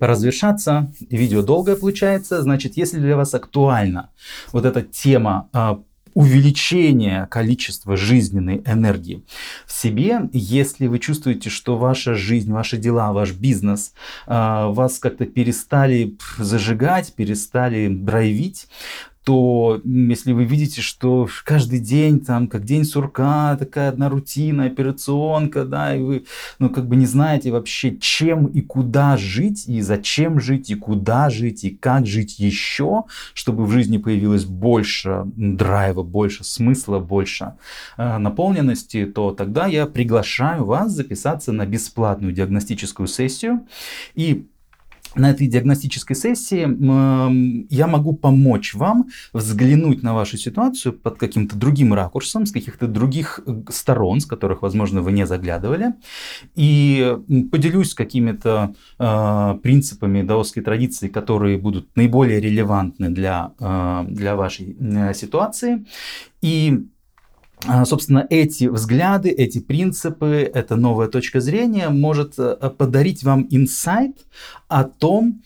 разрешаться. 0.00 0.92
Видео 1.10 1.42
долгое 1.42 1.76
получается. 1.76 2.42
Значит, 2.42 2.76
если 2.76 2.98
для 2.98 3.16
вас 3.16 3.34
актуальна 3.34 4.10
вот 4.52 4.64
эта 4.64 4.82
тема 4.82 5.48
а, 5.52 5.80
увеличения 6.14 7.26
количества 7.30 7.96
жизненной 7.96 8.62
энергии 8.66 9.24
в 9.66 9.72
себе, 9.72 10.22
если 10.32 10.86
вы 10.86 10.98
чувствуете, 10.98 11.50
что 11.50 11.76
ваша 11.76 12.14
жизнь, 12.14 12.50
ваши 12.52 12.78
дела, 12.78 13.12
ваш 13.12 13.32
бизнес 13.32 13.92
э, 14.26 14.32
вас 14.32 14.98
как-то 14.98 15.26
перестали 15.26 16.16
зажигать, 16.38 17.14
перестали 17.14 17.88
драйвить, 17.88 18.66
то 19.24 19.80
если 19.84 20.32
вы 20.32 20.44
видите, 20.44 20.80
что 20.80 21.28
каждый 21.44 21.78
день 21.78 22.20
там 22.20 22.48
как 22.48 22.64
день 22.64 22.84
сурка, 22.84 23.56
такая 23.56 23.90
одна 23.90 24.08
рутина, 24.08 24.64
операционка, 24.64 25.64
да, 25.64 25.94
и 25.94 26.00
вы, 26.00 26.24
ну, 26.58 26.70
как 26.70 26.86
бы 26.88 26.96
не 26.96 27.06
знаете 27.06 27.50
вообще, 27.50 27.96
чем 27.96 28.46
и 28.46 28.62
куда 28.62 29.16
жить, 29.18 29.68
и 29.68 29.82
зачем 29.82 30.40
жить, 30.40 30.70
и 30.70 30.74
куда 30.74 31.28
жить, 31.28 31.64
и 31.64 31.70
как 31.70 32.06
жить 32.06 32.38
еще, 32.38 33.04
чтобы 33.34 33.66
в 33.66 33.70
жизни 33.70 33.98
появилось 33.98 34.46
больше 34.46 35.24
драйва, 35.36 36.02
больше 36.02 36.42
смысла, 36.42 36.98
больше 36.98 37.54
э, 37.98 38.18
наполненности, 38.18 39.04
то 39.04 39.32
тогда 39.32 39.66
я 39.66 39.86
приглашаю 39.86 40.64
вас 40.64 40.92
записаться 40.92 41.52
на 41.52 41.66
бесплатную 41.66 42.32
диагностическую 42.32 43.06
сессию. 43.06 43.66
И 44.14 44.46
на 45.14 45.30
этой 45.30 45.46
диагностической 45.46 46.16
сессии 46.16 46.60
я 47.72 47.86
могу 47.86 48.14
помочь 48.14 48.74
вам 48.74 49.08
взглянуть 49.32 50.02
на 50.02 50.14
вашу 50.14 50.36
ситуацию 50.36 50.92
под 50.92 51.18
каким-то 51.18 51.56
другим 51.56 51.94
ракурсом, 51.94 52.46
с 52.46 52.52
каких-то 52.52 52.86
других 52.86 53.40
э, 53.46 53.62
сторон, 53.70 54.20
с 54.20 54.26
которых, 54.26 54.62
возможно, 54.62 55.02
вы 55.02 55.12
не 55.12 55.26
заглядывали, 55.26 55.94
и 56.54 57.16
поделюсь 57.50 57.94
какими-то 57.94 58.74
э, 58.98 59.58
принципами 59.62 60.22
даосской 60.22 60.62
традиции, 60.62 61.08
которые 61.08 61.58
будут 61.58 61.88
наиболее 61.96 62.40
релевантны 62.40 63.10
для, 63.10 63.52
э, 63.58 64.04
для 64.08 64.36
вашей 64.36 64.76
ситуации. 65.14 65.86
И 66.42 66.86
собственно, 67.84 68.26
эти 68.30 68.64
взгляды, 68.64 69.30
эти 69.30 69.58
принципы, 69.58 70.50
эта 70.52 70.76
новая 70.76 71.08
точка 71.08 71.40
зрения 71.40 71.88
может 71.88 72.38
э, 72.38 72.56
подарить 72.76 73.22
вам 73.22 73.46
инсайт 73.50 74.16
о 74.68 74.84
том, 74.84 75.42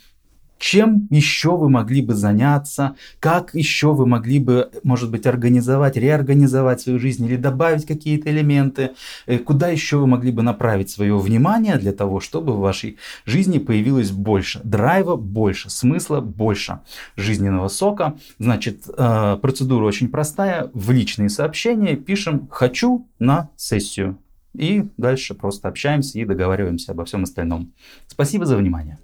чем 0.59 1.09
еще 1.11 1.57
вы 1.57 1.69
могли 1.69 2.03
бы 2.03 2.14
заняться, 2.14 2.97
как 3.21 3.55
еще 3.55 3.93
вы 3.93 4.07
могли 4.07 4.38
бы, 4.38 4.71
может 4.83 5.11
быть, 5.11 5.27
организовать, 5.27 5.97
реорганизовать 5.97 6.81
свою 6.81 6.99
жизнь 6.99 7.25
или 7.27 7.37
добавить 7.37 7.87
какие-то 7.87 8.31
элементы, 8.31 8.93
э, 9.27 9.38
куда 9.38 9.69
еще 9.69 9.99
вы 9.99 10.07
могли 10.07 10.31
бы 10.31 10.43
направить 10.43 10.90
свое 10.90 11.17
внимание 11.19 11.77
для 11.77 11.93
того, 11.93 12.21
чтобы 12.21 12.53
в 12.53 12.61
вашей 12.61 12.97
жизни 13.25 13.59
появилось 13.59 14.11
больше 14.11 14.61
драйва, 14.64 15.17
больше 15.17 15.71
смысла, 15.71 16.21
больше 16.21 16.81
жизненного 17.17 17.69
сока. 17.69 18.14
Значит, 18.38 18.85
э, 18.88 19.38
процедура 19.40 19.85
очень 19.85 20.09
простая. 20.09 20.71
В 20.73 20.90
личные 20.90 21.29
сообщения 21.29 21.97
пишем 21.97 22.49
«хочу 22.51 23.07
на 23.19 23.51
сессию». 23.57 24.19
И 24.55 24.88
дальше 24.97 25.35
просто 25.35 25.69
общаемся 25.69 26.19
и 26.19 26.25
договариваемся 26.25 26.93
обо 26.93 27.05
всем 27.05 27.25
остальном. 27.25 27.73
Спасибо 28.07 28.47
за 28.47 28.57
внимание. 28.57 28.99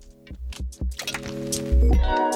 thank 2.03 2.19
you 2.19 2.30